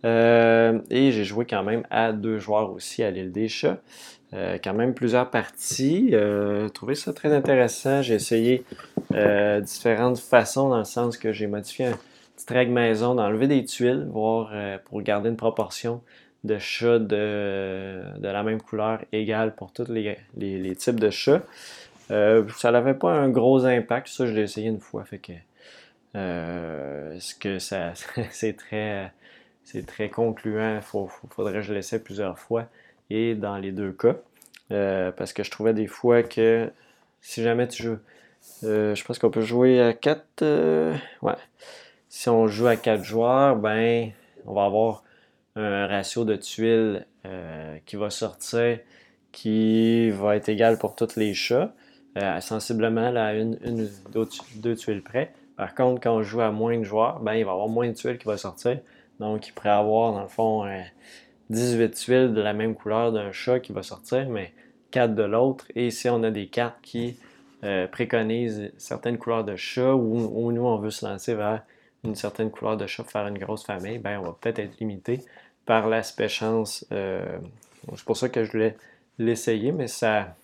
Euh, 0.05 0.79
et 0.89 1.11
j'ai 1.11 1.23
joué 1.23 1.45
quand 1.45 1.63
même 1.63 1.83
à 1.89 2.13
deux 2.13 2.37
joueurs 2.37 2.71
aussi 2.71 3.03
à 3.03 3.11
l'île 3.11 3.31
des 3.31 3.47
chats. 3.47 3.79
quand 4.31 4.73
même 4.73 4.93
plusieurs 4.93 5.29
parties. 5.29 6.09
J'ai 6.11 6.69
trouvé 6.73 6.95
ça 6.95 7.13
très 7.13 7.33
intéressant. 7.33 8.01
J'ai 8.01 8.15
essayé 8.15 8.63
différentes 9.61 10.19
façons 10.19 10.69
dans 10.69 10.79
le 10.79 10.83
sens 10.83 11.17
que 11.17 11.31
j'ai 11.31 11.47
modifié 11.47 11.87
un 11.87 11.97
petit 12.35 12.53
règle 12.53 12.73
maison 12.73 13.15
d'enlever 13.15 13.47
des 13.47 13.63
tuiles, 13.65 14.07
voir 14.11 14.51
pour 14.85 15.01
garder 15.01 15.29
une 15.29 15.37
proportion 15.37 16.01
de 16.43 16.57
chats 16.57 16.99
de, 16.99 18.01
la 18.21 18.43
même 18.43 18.61
couleur 18.61 18.99
égale 19.11 19.55
pour 19.55 19.71
tous 19.71 19.91
les, 19.91 20.75
types 20.75 20.99
de 20.99 21.09
chats. 21.09 21.43
Euh, 22.09 22.43
ça 22.57 22.71
n'avait 22.71 22.93
pas 22.93 23.11
un 23.11 23.29
gros 23.29 23.65
impact, 23.65 24.07
ça 24.07 24.25
je 24.25 24.31
l'ai 24.31 24.43
essayé 24.43 24.69
une 24.69 24.79
fois, 24.79 25.03
fait 25.03 25.17
que 25.17 25.33
euh, 25.33 25.35
ce 26.17 27.35
que 27.35 27.59
ça 27.59 27.93
c'est 28.31 28.53
très 28.57 29.11
c'est 29.63 29.85
très 29.85 30.09
concluant, 30.09 30.77
il 30.77 30.81
faudrait 31.29 31.53
que 31.53 31.61
je 31.61 31.73
l'essaie 31.73 31.99
plusieurs 31.99 32.39
fois 32.39 32.67
et 33.09 33.35
dans 33.35 33.57
les 33.57 33.71
deux 33.71 33.91
cas. 33.91 34.15
Euh, 34.71 35.11
parce 35.11 35.33
que 35.33 35.43
je 35.43 35.51
trouvais 35.51 35.73
des 35.73 35.87
fois 35.87 36.23
que 36.23 36.69
si 37.21 37.41
jamais 37.43 37.67
tu 37.67 37.83
joues, 37.83 37.99
je 38.63 39.03
pense 39.03 39.19
qu'on 39.19 39.29
peut 39.29 39.41
jouer 39.41 39.81
à 39.81 39.93
4. 39.93 40.21
ouais. 41.21 41.33
Si 42.09 42.29
on 42.29 42.47
joue 42.47 42.67
à 42.67 42.75
4 42.75 43.03
joueurs, 43.03 43.55
ben 43.57 44.11
on 44.45 44.53
va 44.53 44.65
avoir 44.65 45.03
un 45.57 45.87
ratio 45.87 46.23
de 46.23 46.35
tuiles 46.35 47.05
euh, 47.25 47.77
qui 47.85 47.95
va 47.95 48.09
sortir 48.09 48.79
qui 49.31 50.09
va 50.09 50.35
être 50.35 50.49
égal 50.49 50.79
pour 50.79 50.95
tous 50.95 51.15
les 51.15 51.35
chats, 51.35 51.71
euh, 52.17 52.39
sensiblement 52.41 53.13
à 53.15 53.33
une 53.33 53.57
deux, 54.55 54.75
tuiles 54.75 55.03
près. 55.03 55.31
Par 55.57 55.75
contre, 55.75 56.01
quand 56.01 56.15
on 56.15 56.23
joue 56.23 56.41
à 56.41 56.51
moins 56.51 56.77
de 56.77 56.83
joueurs, 56.83 57.19
ben, 57.19 57.33
il 57.33 57.43
va 57.43 57.51
y 57.51 57.53
avoir 57.53 57.67
moins 57.67 57.87
de 57.87 57.93
tuiles 57.93 58.17
qui 58.17 58.25
vont 58.25 58.37
sortir. 58.37 58.79
Donc, 59.19 59.47
il 59.47 59.51
pourrait 59.51 59.69
avoir, 59.69 60.13
dans 60.13 60.21
le 60.21 60.27
fond, 60.27 60.65
18 61.49 61.81
euh, 61.81 61.87
tuiles 61.89 62.33
de 62.33 62.41
la 62.41 62.53
même 62.53 62.75
couleur 62.75 63.11
d'un 63.11 63.31
chat 63.31 63.59
qui 63.59 63.73
va 63.73 63.83
sortir, 63.83 64.29
mais 64.29 64.53
4 64.91 65.15
de 65.15 65.23
l'autre. 65.23 65.65
Et 65.75 65.89
si 65.91 66.07
on 66.09 66.23
a 66.23 66.31
des 66.31 66.47
cartes 66.47 66.77
qui 66.81 67.17
préconisent 67.91 68.71
certaines 68.77 69.17
couleurs 69.17 69.43
de 69.43 69.55
chat 69.55 69.93
ou, 69.95 70.31
ou, 70.31 70.51
nous, 70.51 70.65
on 70.65 70.77
veut 70.77 70.91
se 70.91 71.05
lancer 71.05 71.33
vers 71.33 71.63
une 72.03 72.15
certaine 72.15 72.51
couleur 72.51 72.77
de 72.77 72.85
chat 72.85 73.03
pour 73.03 73.11
faire 73.11 73.27
une 73.27 73.39
grosse 73.39 73.65
famille, 73.65 73.97
ben, 73.97 74.19
on 74.19 74.23
va 74.23 74.37
peut-être 74.39 74.59
être 74.59 74.79
limité 74.79 75.21
par 75.67 75.87
l'aspect 75.87 76.29
chance. 76.29 76.85
Euh, 76.91 77.37
c'est 77.95 78.05
pour 78.05 78.17
ça 78.17 78.29
que 78.29 78.43
je 78.43 78.51
voulais 78.51 78.75
l'essayer, 79.19 79.71
mais 79.71 79.87
ça. 79.87 80.35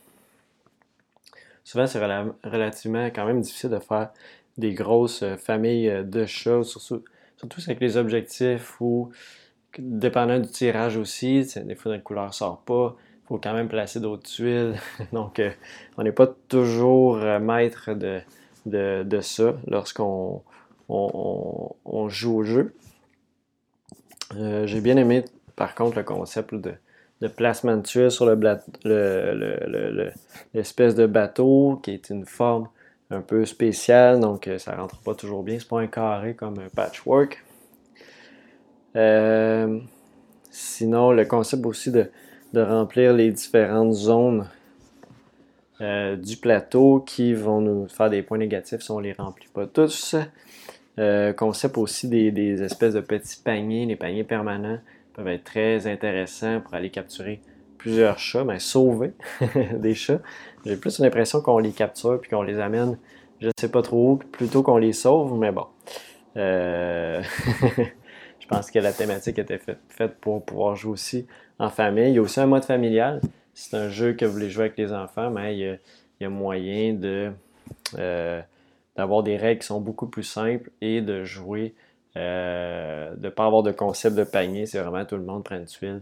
Souvent, 1.63 1.87
c'est 1.87 1.99
relativement 2.43 3.05
quand 3.05 3.25
même 3.25 3.41
difficile 3.41 3.69
de 3.69 3.79
faire 3.79 4.09
des 4.57 4.73
grosses 4.73 5.23
euh, 5.23 5.35
familles 5.35 5.89
euh, 5.89 6.03
de 6.03 6.25
chats, 6.25 6.63
surtout, 6.63 7.03
surtout 7.37 7.61
avec 7.65 7.79
les 7.79 7.97
objectifs 7.97 8.79
ou 8.81 9.09
dépendant 9.77 10.39
du 10.39 10.49
tirage 10.49 10.97
aussi, 10.97 11.47
des 11.65 11.75
fois 11.75 11.91
notre 11.91 12.03
couleur 12.03 12.27
ne 12.27 12.31
sort 12.31 12.61
pas, 12.61 12.95
il 13.23 13.27
faut 13.27 13.37
quand 13.37 13.53
même 13.53 13.69
placer 13.69 13.99
d'autres 13.99 14.29
tuiles. 14.29 14.75
Donc, 15.13 15.41
on 15.97 16.03
n'est 16.03 16.11
pas 16.11 16.27
toujours 16.47 17.17
maître 17.39 17.93
de, 17.93 18.21
de, 18.65 19.21
ça 19.21 19.55
lorsqu'on 19.67 20.41
on, 20.89 22.09
joue 22.09 22.37
au 22.37 22.43
jeu. 22.43 22.73
Euh, 24.35 24.65
j'ai 24.65 24.81
bien 24.81 24.97
aimé, 24.97 25.25
par 25.55 25.75
contre, 25.75 25.97
le 25.97 26.03
concept 26.03 26.55
de, 26.55 26.73
placement 27.35 27.77
de 27.77 27.81
tuiles 27.83 28.11
sur 28.11 28.25
l'espèce 30.53 30.95
de 30.95 31.05
bateau 31.05 31.79
qui 31.83 31.91
est 31.91 32.09
une 32.09 32.25
forme 32.25 32.67
un 33.13 33.21
peu 33.21 33.45
spéciale, 33.45 34.19
donc 34.19 34.47
euh, 34.47 34.57
ça 34.57 34.75
rentre 34.75 34.97
pas 34.97 35.15
toujours 35.15 35.43
bien. 35.43 35.57
C'est 35.59 35.67
pas 35.67 35.79
un 35.79 35.87
carré 35.87 36.33
comme 36.33 36.59
un 36.59 36.69
patchwork. 36.75 37.43
Euh, 38.95 39.79
sinon, 40.49 41.11
le 41.11 41.25
concept 41.25 41.65
aussi 41.65 41.91
de, 41.91 42.09
remplir 42.55 43.13
les 43.13 43.31
différentes 43.31 43.93
zones 43.93 44.47
du 45.79 46.37
plateau 46.37 47.03
qui 47.05 47.33
vont 47.33 47.59
nous 47.59 47.89
faire 47.89 48.09
des 48.09 48.21
points 48.21 48.37
négatifs 48.37 48.79
si 48.79 48.91
on 48.91 48.99
les 48.99 49.11
remplit 49.11 49.49
pas 49.53 49.67
tous. 49.67 50.15
Euh, 50.99 51.33
concept 51.33 51.77
aussi 51.77 52.07
des, 52.07 52.61
espèces 52.61 52.93
de 52.93 53.01
petits 53.01 53.41
paniers, 53.43 53.85
les 53.85 53.95
paniers 53.95 54.23
permanents 54.23 54.77
peuvent 55.13 55.27
être 55.27 55.43
très 55.43 55.87
intéressants 55.87 56.61
pour 56.61 56.75
aller 56.75 56.91
capturer 56.91 57.41
plusieurs 57.77 58.19
chats, 58.19 58.43
mais 58.43 58.59
sauver 58.59 59.13
des 59.73 59.95
chats. 59.95 60.21
J'ai 60.65 60.77
plus 60.77 60.99
l'impression 60.99 61.41
qu'on 61.41 61.57
les 61.57 61.71
capture 61.71 62.19
puis 62.21 62.29
qu'on 62.29 62.41
les 62.41 62.59
amène, 62.59 62.97
je 63.41 63.49
sais 63.59 63.69
pas 63.69 63.81
trop 63.81 64.11
où, 64.11 64.15
plutôt 64.15 64.63
qu'on 64.63 64.77
les 64.77 64.93
sauve, 64.93 65.37
mais 65.37 65.51
bon. 65.51 65.65
Euh, 66.37 67.21
je 68.39 68.47
pense 68.47 68.71
que 68.71 68.79
la 68.79 68.93
thématique 68.93 69.39
était 69.39 69.59
faite, 69.89 70.15
pour 70.21 70.43
pouvoir 70.43 70.75
jouer 70.75 70.91
aussi 70.91 71.27
en 71.59 71.69
famille. 71.69 72.09
Il 72.09 72.15
y 72.15 72.17
a 72.17 72.21
aussi 72.21 72.39
un 72.39 72.45
mode 72.45 72.63
familial. 72.63 73.19
C'est 73.53 73.75
un 73.75 73.89
jeu 73.89 74.13
que 74.13 74.25
vous 74.25 74.31
voulez 74.31 74.49
jouer 74.49 74.65
avec 74.65 74.77
les 74.77 74.93
enfants, 74.93 75.29
mais 75.29 75.57
il 75.57 75.79
y 76.21 76.25
a, 76.25 76.29
moyen 76.29 76.97
euh, 77.97 78.41
d'avoir 78.95 79.23
des 79.23 79.35
règles 79.35 79.59
qui 79.59 79.67
sont 79.67 79.81
beaucoup 79.81 80.07
plus 80.07 80.23
simples 80.23 80.69
et 80.79 81.01
de 81.01 81.25
jouer, 81.25 81.75
euh, 82.15 83.13
de 83.15 83.25
ne 83.25 83.29
pas 83.29 83.45
avoir 83.45 83.63
de 83.63 83.71
concept 83.73 84.15
de 84.15 84.23
panier. 84.23 84.65
C'est 84.65 84.79
vraiment 84.79 85.03
tout 85.03 85.17
le 85.17 85.23
monde 85.23 85.43
prend 85.43 85.57
une 85.57 85.65
tuile 85.65 86.01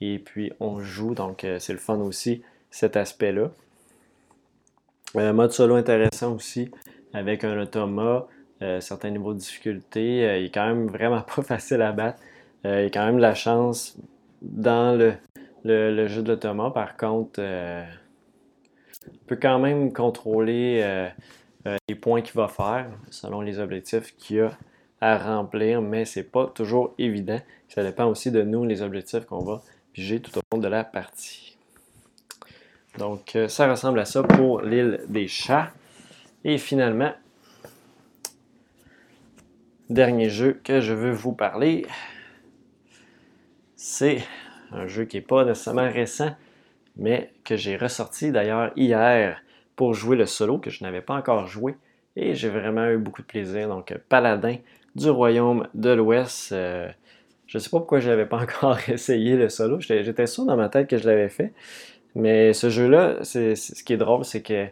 et 0.00 0.20
puis 0.20 0.52
on 0.60 0.80
joue. 0.80 1.14
Donc 1.14 1.44
c'est 1.58 1.72
le 1.72 1.80
fun 1.80 1.98
aussi, 1.98 2.42
cet 2.70 2.96
aspect-là. 2.96 3.50
Un 5.14 5.32
mode 5.32 5.52
solo 5.52 5.76
intéressant 5.76 6.34
aussi 6.34 6.70
avec 7.12 7.44
un 7.44 7.58
automa, 7.60 8.26
euh, 8.62 8.80
certains 8.80 9.10
niveaux 9.10 9.32
de 9.32 9.38
difficulté. 9.38 10.18
il 10.40 10.46
est 10.46 10.50
quand 10.52 10.66
même 10.66 10.88
vraiment 10.88 11.22
pas 11.36 11.42
facile 11.42 11.82
à 11.82 11.92
battre. 11.92 12.20
il 12.64 12.70
y 12.70 12.72
a 12.72 12.90
quand 12.90 13.06
même 13.06 13.16
de 13.16 13.22
la 13.22 13.34
chance 13.34 13.96
dans 14.42 14.98
le, 14.98 15.14
le 15.64 16.06
jeu 16.06 16.22
de 16.22 16.32
l'automa. 16.32 16.70
Par 16.70 16.96
contre, 16.96 17.40
on 17.40 19.26
peut 19.26 19.38
quand 19.40 19.58
même 19.58 19.92
contrôler 19.92 20.82
euh, 21.66 21.76
les 21.88 21.96
points 21.96 22.22
qu'il 22.22 22.34
va 22.34 22.46
faire 22.46 22.90
selon 23.10 23.40
les 23.40 23.58
objectifs 23.58 24.16
qu'il 24.16 24.42
a 24.42 24.56
à 25.00 25.18
remplir, 25.18 25.82
mais 25.82 26.04
c'est 26.04 26.22
pas 26.22 26.46
toujours 26.46 26.94
évident. 26.96 27.40
Ça 27.68 27.82
dépend 27.82 28.06
aussi 28.06 28.30
de 28.30 28.42
nous, 28.42 28.64
les 28.64 28.82
objectifs 28.82 29.26
qu'on 29.26 29.44
va 29.44 29.62
piger 29.92 30.20
tout 30.20 30.38
au 30.38 30.40
long 30.52 30.60
de 30.60 30.68
la 30.68 30.84
partie. 30.84 31.55
Donc, 32.98 33.36
euh, 33.36 33.48
ça 33.48 33.70
ressemble 33.70 33.98
à 34.00 34.04
ça 34.04 34.22
pour 34.22 34.62
l'île 34.62 35.00
des 35.08 35.28
chats. 35.28 35.70
Et 36.44 36.58
finalement, 36.58 37.12
dernier 39.90 40.30
jeu 40.30 40.60
que 40.64 40.80
je 40.80 40.92
veux 40.92 41.10
vous 41.10 41.32
parler, 41.32 41.86
c'est 43.76 44.22
un 44.72 44.86
jeu 44.86 45.04
qui 45.04 45.16
n'est 45.16 45.22
pas 45.22 45.44
nécessairement 45.44 45.90
récent, 45.90 46.34
mais 46.96 47.32
que 47.44 47.56
j'ai 47.56 47.76
ressorti 47.76 48.30
d'ailleurs 48.32 48.72
hier 48.76 49.42
pour 49.76 49.92
jouer 49.92 50.16
le 50.16 50.26
solo 50.26 50.58
que 50.58 50.70
je 50.70 50.82
n'avais 50.82 51.02
pas 51.02 51.14
encore 51.14 51.46
joué. 51.46 51.74
Et 52.16 52.34
j'ai 52.34 52.48
vraiment 52.48 52.88
eu 52.88 52.96
beaucoup 52.96 53.20
de 53.20 53.26
plaisir. 53.26 53.68
Donc, 53.68 53.94
Paladin 54.08 54.56
du 54.94 55.10
Royaume 55.10 55.68
de 55.74 55.90
l'Ouest. 55.90 56.52
Euh, 56.52 56.88
je 57.46 57.58
ne 57.58 57.62
sais 57.62 57.68
pas 57.68 57.78
pourquoi 57.78 58.00
je 58.00 58.08
n'avais 58.08 58.26
pas 58.26 58.38
encore 58.42 58.78
essayé 58.88 59.36
le 59.36 59.48
solo. 59.50 59.80
J'étais 59.80 60.26
sûr 60.26 60.46
dans 60.46 60.56
ma 60.56 60.68
tête 60.68 60.88
que 60.88 60.96
je 60.96 61.06
l'avais 61.06 61.28
fait. 61.28 61.52
Mais 62.16 62.54
ce 62.54 62.70
jeu-là, 62.70 63.22
ce 63.24 63.82
qui 63.84 63.92
est 63.92 63.98
drôle, 63.98 64.24
c'est 64.24 64.40
que 64.40 64.68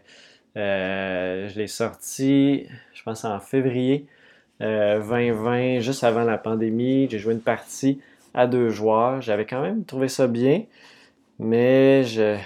euh, 0.56 1.48
je 1.48 1.58
l'ai 1.58 1.66
sorti, 1.66 2.66
je 2.94 3.02
pense, 3.02 3.26
en 3.26 3.38
février 3.38 4.06
2020, 4.60 5.58
euh, 5.58 5.80
juste 5.80 6.04
avant 6.04 6.24
la 6.24 6.38
pandémie. 6.38 7.06
J'ai 7.10 7.18
joué 7.18 7.34
une 7.34 7.42
partie 7.42 8.00
à 8.32 8.46
deux 8.46 8.70
joueurs. 8.70 9.20
J'avais 9.20 9.44
quand 9.44 9.60
même 9.60 9.84
trouvé 9.84 10.08
ça 10.08 10.26
bien. 10.26 10.62
Mais 11.38 12.04
je, 12.04 12.38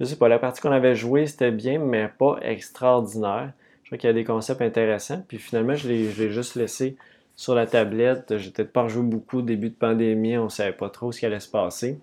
je 0.00 0.04
sais 0.04 0.16
pas, 0.16 0.28
la 0.28 0.38
partie 0.38 0.62
qu'on 0.62 0.72
avait 0.72 0.94
jouée, 0.94 1.26
c'était 1.26 1.50
bien, 1.50 1.78
mais 1.78 2.08
pas 2.08 2.38
extraordinaire. 2.40 3.52
Je 3.82 3.90
crois 3.90 3.98
qu'il 3.98 4.08
y 4.08 4.10
a 4.10 4.14
des 4.14 4.24
concepts 4.24 4.62
intéressants. 4.62 5.22
Puis 5.28 5.36
finalement, 5.36 5.74
je 5.74 5.86
l'ai 5.86 6.30
juste 6.30 6.56
laissé 6.56 6.96
sur 7.36 7.54
la 7.54 7.66
tablette. 7.66 8.38
J'ai 8.38 8.50
peut-être 8.50 8.72
pas 8.72 8.84
rejoué 8.84 9.02
beaucoup 9.02 9.40
au 9.40 9.42
début 9.42 9.68
de 9.68 9.74
pandémie, 9.74 10.38
on 10.38 10.48
savait 10.48 10.72
pas 10.72 10.88
trop 10.88 11.12
ce 11.12 11.20
qui 11.20 11.26
allait 11.26 11.40
se 11.40 11.50
passer. 11.50 11.98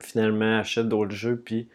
Finalement, 0.00 0.58
achète 0.58 0.88
d'autres 0.88 1.14
jeux, 1.14 1.36
puis 1.36 1.68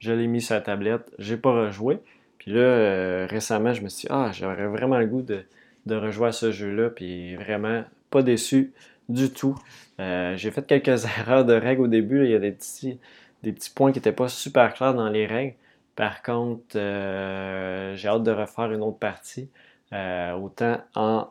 je 0.00 0.12
l'ai 0.12 0.26
mis 0.26 0.40
sur 0.40 0.54
la 0.54 0.60
tablette. 0.60 1.10
J'ai 1.18 1.36
pas 1.36 1.52
rejoué. 1.52 1.98
Puis 2.38 2.52
là, 2.52 2.60
euh, 2.60 3.26
récemment, 3.28 3.72
je 3.72 3.82
me 3.82 3.88
suis 3.88 4.02
dit, 4.02 4.08
ah, 4.10 4.30
j'aurais 4.32 4.66
vraiment 4.66 4.98
le 4.98 5.06
goût 5.06 5.22
de, 5.22 5.44
de 5.86 5.94
rejouer 5.96 6.28
à 6.28 6.32
ce 6.32 6.52
jeu-là, 6.52 6.90
puis 6.90 7.36
vraiment 7.36 7.84
pas 8.10 8.22
déçu 8.22 8.72
du 9.08 9.30
tout. 9.30 9.56
Euh, 10.00 10.36
j'ai 10.36 10.50
fait 10.50 10.66
quelques 10.66 11.04
erreurs 11.18 11.44
de 11.44 11.54
règles 11.54 11.82
au 11.82 11.86
début. 11.88 12.24
Il 12.24 12.30
y 12.30 12.34
a 12.34 12.38
des 12.38 12.52
petits 12.52 12.98
des 13.44 13.52
petits 13.52 13.70
points 13.70 13.92
qui 13.92 13.98
n'étaient 13.98 14.10
pas 14.10 14.28
super 14.28 14.74
clairs 14.74 14.94
dans 14.94 15.08
les 15.08 15.24
règles. 15.26 15.54
Par 15.94 16.22
contre, 16.22 16.76
euh, 16.76 17.94
j'ai 17.94 18.08
hâte 18.08 18.24
de 18.24 18.32
refaire 18.32 18.72
une 18.72 18.82
autre 18.82 18.98
partie, 18.98 19.48
autant 19.92 20.80
en 20.94 21.28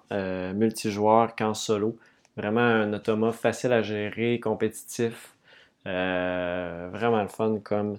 multijoueur 0.54 1.36
qu'en 1.36 1.54
solo. 1.54 1.98
Vraiment 2.38 2.62
un 2.62 2.94
automa 2.94 3.32
facile 3.32 3.74
à 3.74 3.82
gérer, 3.82 4.40
compétitif. 4.40 5.37
Vraiment 5.88 7.22
le 7.22 7.28
fun 7.28 7.60
comme, 7.64 7.98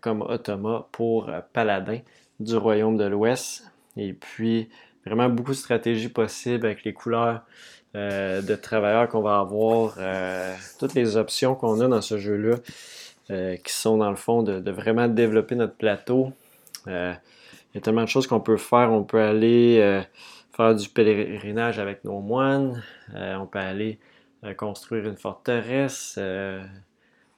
comme 0.00 0.22
automa 0.22 0.86
pour 0.92 1.30
Paladin 1.52 1.98
du 2.40 2.56
Royaume 2.56 2.96
de 2.96 3.04
l'Ouest. 3.04 3.64
Et 3.96 4.12
puis, 4.12 4.68
vraiment 5.04 5.28
beaucoup 5.28 5.50
de 5.50 5.56
stratégies 5.56 6.08
possibles 6.08 6.66
avec 6.66 6.84
les 6.84 6.92
couleurs 6.92 7.42
de 7.94 8.54
travailleurs 8.54 9.08
qu'on 9.08 9.22
va 9.22 9.38
avoir, 9.38 9.96
toutes 10.78 10.94
les 10.94 11.16
options 11.16 11.54
qu'on 11.54 11.80
a 11.80 11.88
dans 11.88 12.00
ce 12.00 12.18
jeu-là. 12.18 12.56
Euh, 13.30 13.56
qui 13.56 13.72
sont 13.72 13.98
dans 13.98 14.10
le 14.10 14.16
fond 14.16 14.42
de, 14.42 14.70
vraiment 14.70 15.06
développer 15.08 15.54
notre 15.54 15.76
plateau. 15.76 16.32
Euh, 16.88 17.14
il 17.72 17.76
y 17.76 17.78
a 17.78 17.80
tellement 17.80 18.02
de 18.02 18.08
choses 18.08 18.26
qu'on 18.26 18.40
peut 18.40 18.56
faire. 18.56 18.92
On 18.92 19.04
peut 19.04 19.22
aller 19.22 19.78
euh, 19.80 20.02
faire 20.54 20.74
du 20.74 20.88
pèlerinage 20.88 21.78
avec 21.78 22.04
nos 22.04 22.20
moines. 22.20 22.82
on 23.14 23.46
peut 23.46 23.60
aller 23.60 23.98
construire 24.56 25.06
une 25.06 25.16
forteresse, 25.16 26.18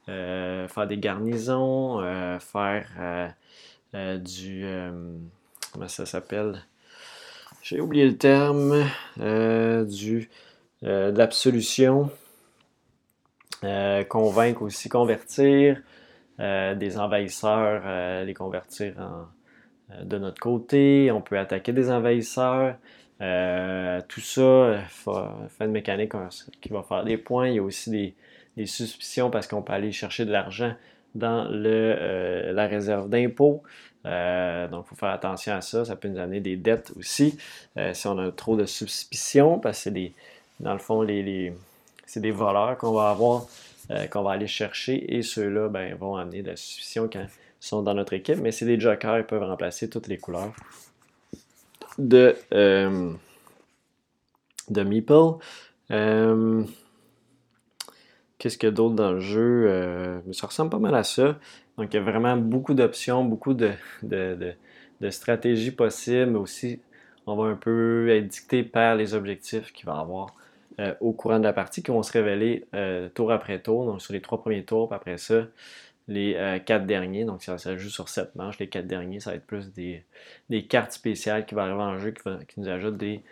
faire 0.07 0.87
des 0.87 0.99
garnisons, 0.99 2.01
faire 2.41 3.35
du... 3.93 4.67
comment 5.73 5.89
ça 5.89 6.07
s'appelle? 6.07 6.63
J'ai 7.63 7.81
oublié 7.81 8.07
le 8.07 8.17
terme. 8.17 8.85
du, 9.17 10.29
de 10.83 11.17
l'absolution. 11.17 12.11
Euh, 13.65 14.05
convaincre 14.05 14.63
aussi, 14.63 14.89
convertir 14.89 15.81
euh, 16.41 16.75
des 16.75 16.99
envahisseurs, 16.99 17.83
euh, 17.87 18.25
les 18.25 18.35
convertir 18.35 18.95
de 20.03 20.19
notre 20.19 20.41
côté. 20.41 21.11
On 21.11 21.23
peut 21.23 21.39
attaquer 21.39 21.73
des 21.73 21.91
envahisseurs. 21.91 22.77
tout 24.09 24.21
ça, 24.21 24.79
fin 25.49 25.67
de 25.67 25.73
mécanique 25.73 26.13
qui 26.61 26.69
va 26.71 26.83
faire 26.83 27.05
des 27.05 27.17
points. 27.17 27.49
Il 27.49 27.55
y 27.55 27.59
a 27.59 27.63
aussi 27.63 27.91
des, 27.91 28.15
suspicions 28.67 29.31
parce 29.31 29.47
qu'on 29.47 29.63
peut 29.63 29.73
aller 29.73 29.93
chercher 29.93 30.25
de 30.25 30.33
l'argent 30.33 30.75
dans 31.15 31.49
le, 31.49 32.53
la 32.53 32.67
réserve 32.67 33.09
d'impôt. 33.09 33.63
donc, 34.05 34.13
il 34.13 34.89
faut 34.89 34.97
faire 34.97 35.11
attention 35.11 35.55
à 35.55 35.61
ça. 35.61 35.85
Ça 35.85 35.97
peut 35.97 36.09
nous 36.09 36.19
amener 36.19 36.41
des 36.41 36.57
dettes 36.57 36.93
aussi 36.99 37.39
si 37.93 38.07
on 38.07 38.19
a 38.19 38.31
trop 38.33 38.57
de 38.57 38.67
suspicions 38.67 39.59
parce 39.59 39.79
que 39.79 39.83
c'est 39.85 39.91
des, 39.93 40.13
dans 40.61 40.73
le 40.73 40.79
fond, 40.79 41.07
c'est 42.07 42.21
des 42.21 42.31
voleurs 42.31 42.79
qu'on 42.79 42.93
va 42.93 43.11
avoir, 43.11 43.47
euh, 43.91 44.07
qu'on 44.07 44.23
va 44.23 44.33
aller 44.33 44.47
chercher, 44.47 45.17
et 45.17 45.23
ceux-là 45.23 45.69
ben, 45.69 45.95
vont 45.97 46.17
amener 46.17 46.43
de 46.43 46.51
la 46.51 46.57
suspicion 46.57 47.09
quand 47.13 47.21
ils 47.23 47.67
sont 47.67 47.83
dans 47.83 47.95
notre 47.95 48.13
équipe, 48.13 48.39
mais 48.39 48.53
c'est 48.53 48.67
des 48.67 48.79
jokers, 48.79 49.19
ils 49.19 49.25
peuvent 49.25 49.43
remplacer 49.43 49.89
toutes 49.89 50.07
les 50.07 50.19
couleurs 50.19 50.53
de, 51.99 52.37
euh, 52.53 53.13
de 54.71 54.83
Meeple. 54.83 55.39
Euh, 58.45 58.49
qu'est-ce 58.49 58.59
qu'il 58.59 58.69
y 58.69 58.73
a 58.73 58.75
d'autre 58.75 58.95
dans 58.95 59.13
le 59.13 59.21
jeu? 59.21 60.23
ça 60.33 60.47
ressemble 60.47 60.71
pas 60.71 60.79
mal 60.79 60.95
à 60.95 61.05
ça. 61.05 61.39
Donc, 61.79 61.93
il 61.93 61.97
y 61.97 62.01
a 62.01 62.03
vraiment 62.03 62.37
beaucoup 62.37 62.75
d'options, 62.75 63.25
beaucoup 63.25 63.55
de, 63.55 63.73
stratégies 65.11 65.73
possibles, 65.73 66.33
mais 66.33 66.39
aussi, 66.39 66.81
on 67.27 67.37
va 67.37 67.49
un 67.49 67.57
peu 67.57 68.09
être 68.11 68.29
dicté 68.29 68.63
par 68.63 68.95
les 68.95 69.15
objectifs 69.15 69.73
qu'il 69.73 69.87
va 69.87 69.99
avoir. 69.99 70.35
Euh, 70.81 70.93
au 71.01 71.13
courant 71.13 71.39
de 71.39 71.45
la 71.45 71.53
partie 71.53 71.85
qui 71.85 71.93
vont 71.93 72.03
se 72.03 72.11
révéler 72.11 72.67
euh, 72.75 73.09
tour 73.09 73.31
après 73.31 73.61
tour, 73.61 73.87
donc 73.87 74.03
sur 74.03 74.13
les 74.13 74.21
trois 74.21 74.41
premiers 74.41 74.65
tours, 74.65 74.89
puis 74.89 74.97
après 74.97 75.19
ça, 75.19 75.47
les 76.09 76.35
euh, 76.35 76.59
quatre 76.59 76.85
derniers, 76.85 77.25
donc 77.25 77.45
ça, 77.45 77.59
ça, 77.59 77.77
joue 77.77 77.91
sur 77.91 78.09
sept 78.09 78.35
manches, 78.35 78.59
les 78.59 78.69
quatre 78.69 78.89
derniers, 78.89 79.21
ça 79.21 79.31
va 79.31 79.37
être 79.37 79.47
plus 79.47 79.73
des, 79.73 80.05
cartes 80.69 80.91
spéciales 80.91 81.47
qui 81.47 81.55
vont 81.55 81.61
arriver 81.61 81.81
en 81.81 81.99
jeu, 81.99 82.11
qui, 82.11 82.61
nous 82.61 82.69
ajoutent 82.69 82.97
des 82.97 83.23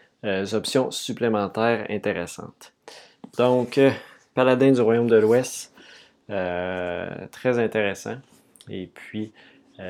options 0.55 0.93
supplémentaires 0.93 1.85
intéressantes. 1.91 2.73
Donc, 3.39 3.81
Paladin 4.35 4.73
du 4.73 4.81
Royaume 4.81 5.09
de 5.09 5.17
l'Ouest, 5.17 5.75
très 6.29 7.59
intéressant. 7.59 8.17
Et 8.69 8.87
puis, 8.87 9.33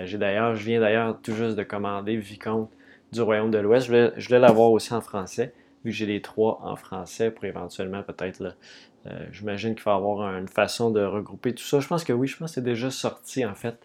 j'ai 0.04 0.18
d'ailleurs, 0.18 0.56
je 0.56 0.64
viens 0.64 0.80
d'ailleurs 0.80 1.20
tout 1.22 1.34
juste 1.34 1.56
de 1.56 1.62
commander 1.62 2.16
Vicomte 2.16 2.70
du 3.12 3.20
Royaume 3.20 3.50
de 3.50 3.58
l'Ouest. 3.58 3.86
Je 3.86 4.28
vais 4.28 4.38
l'avoir 4.38 4.70
aussi 4.70 4.92
en 4.94 5.00
français 5.00 5.54
vu 5.84 5.90
que 5.90 5.96
j'ai 5.96 6.06
les 6.06 6.22
trois 6.22 6.60
en 6.62 6.76
français 6.76 7.30
pour 7.30 7.44
éventuellement 7.44 8.02
peut-être 8.02 8.56
euh, 9.06 9.26
j'imagine 9.32 9.74
qu'il 9.74 9.84
va 9.84 9.92
y 9.92 9.96
avoir 9.96 10.36
une 10.36 10.48
façon 10.48 10.90
de 10.90 11.02
regrouper 11.04 11.54
tout 11.54 11.64
ça. 11.64 11.80
Je 11.80 11.88
pense 11.88 12.04
que 12.04 12.12
oui, 12.12 12.28
je 12.28 12.36
pense 12.36 12.50
que 12.50 12.54
c'est 12.56 12.64
déjà 12.64 12.90
sorti 12.90 13.44
en 13.44 13.54
fait 13.54 13.76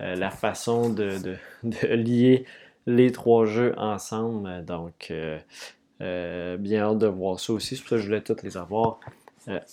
euh, 0.00 0.14
la 0.14 0.30
façon 0.30 0.90
de, 0.90 1.18
lier 1.62 2.46
les 2.86 3.12
trois 3.12 3.44
jeux 3.44 3.74
ensemble. 3.78 4.64
Donc 4.64 5.10
euh, 5.10 6.56
bien 6.56 6.82
hâte 6.82 6.98
de 6.98 7.06
voir 7.06 7.38
ça 7.38 7.52
aussi. 7.52 7.76
C'est 7.76 7.82
pour 7.82 7.90
ça 7.90 7.96
que 7.96 8.02
je 8.02 8.06
voulais 8.06 8.22
toutes 8.22 8.42
les 8.42 8.56
avoir 8.56 9.00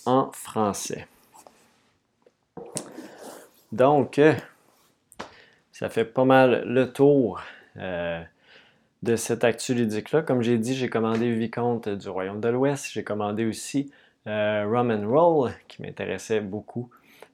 en 0.04 0.30
français. 0.32 1.06
Donc, 3.72 4.20
ça 5.72 5.88
fait 5.88 6.04
pas 6.04 6.24
mal 6.24 6.64
le 6.66 6.92
tour 6.92 7.40
de 9.02 9.16
cette 9.16 9.44
actu 9.44 9.74
ludique-là. 9.74 10.22
Comme 10.22 10.42
j'ai 10.42 10.58
dit, 10.58 10.74
j'ai 10.74 10.88
commandé 10.88 11.32
Vicomte 11.32 11.88
du 11.88 12.08
Royaume 12.08 12.40
de 12.40 12.48
l'Ouest. 12.48 12.90
J'ai 12.92 13.04
commandé 13.04 13.44
aussi 13.44 13.90
euh, 14.26 14.66
Rum 14.68 14.90
and 14.90 15.08
Roll, 15.08 15.52
qui 15.68 15.82
m'intéressait 15.82 16.40
beaucoup. 16.40 16.90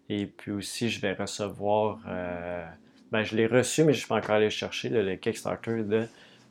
Et 0.08 0.26
puis 0.26 0.52
aussi, 0.52 0.90
je 0.90 1.00
vais 1.00 1.14
recevoir... 1.14 2.00
Euh, 2.08 2.66
ben, 3.10 3.22
je 3.22 3.36
l'ai 3.36 3.46
reçu, 3.46 3.84
mais 3.84 3.92
je 3.92 4.04
ne 4.04 4.08
pas 4.08 4.16
encore 4.16 4.36
aller 4.36 4.50
chercher, 4.50 4.88
le 4.88 5.16
Kickstarter 5.16 5.82
de 5.82 6.06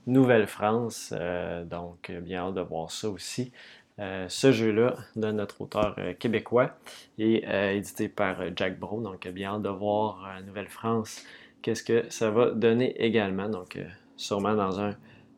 Nouvelle-France. 0.08 1.13
Euh, 1.15 1.63
donc, 1.65 2.12
bien 2.21 2.47
hâte 2.47 2.56
de 2.56 2.62
voir 2.62 2.91
ça 2.91 3.10
aussi. 3.10 3.51
Ce 4.28 4.52
jeu-là 4.52 4.96
de 5.16 5.32
notre 5.32 5.62
auteur 5.62 5.96
québécois 6.20 6.72
et 7.20 7.46
édité 7.76 8.10
par 8.10 8.38
Jack 8.56 8.80
Bro. 8.80 9.02
Donc, 9.02 9.28
bien 9.28 9.60
de 9.60 9.70
voir 9.70 10.42
Nouvelle-France. 10.46 11.24
Qu'est-ce 11.62 11.84
que 11.84 12.06
ça 12.10 12.32
va 12.32 12.52
donner 12.52 12.96
également. 13.04 13.48
Donc, 13.48 13.78
sûrement 14.18 14.56
dans 14.56 14.80
un 14.80 14.96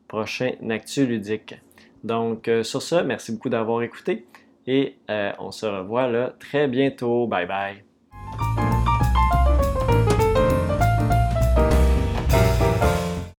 prochain 0.07 0.51
Actu 0.69 1.05
Ludique. 1.05 1.55
Donc, 2.03 2.47
euh, 2.47 2.63
sur 2.63 2.81
ce, 2.81 2.95
merci 2.95 3.31
beaucoup 3.31 3.49
d'avoir 3.49 3.81
écouté 3.81 4.27
et 4.67 4.97
euh, 5.09 5.31
on 5.39 5.51
se 5.51 5.65
revoit 5.65 6.07
là 6.07 6.33
très 6.39 6.67
bientôt. 6.67 7.27
Bye 7.27 7.47
bye. 7.47 7.92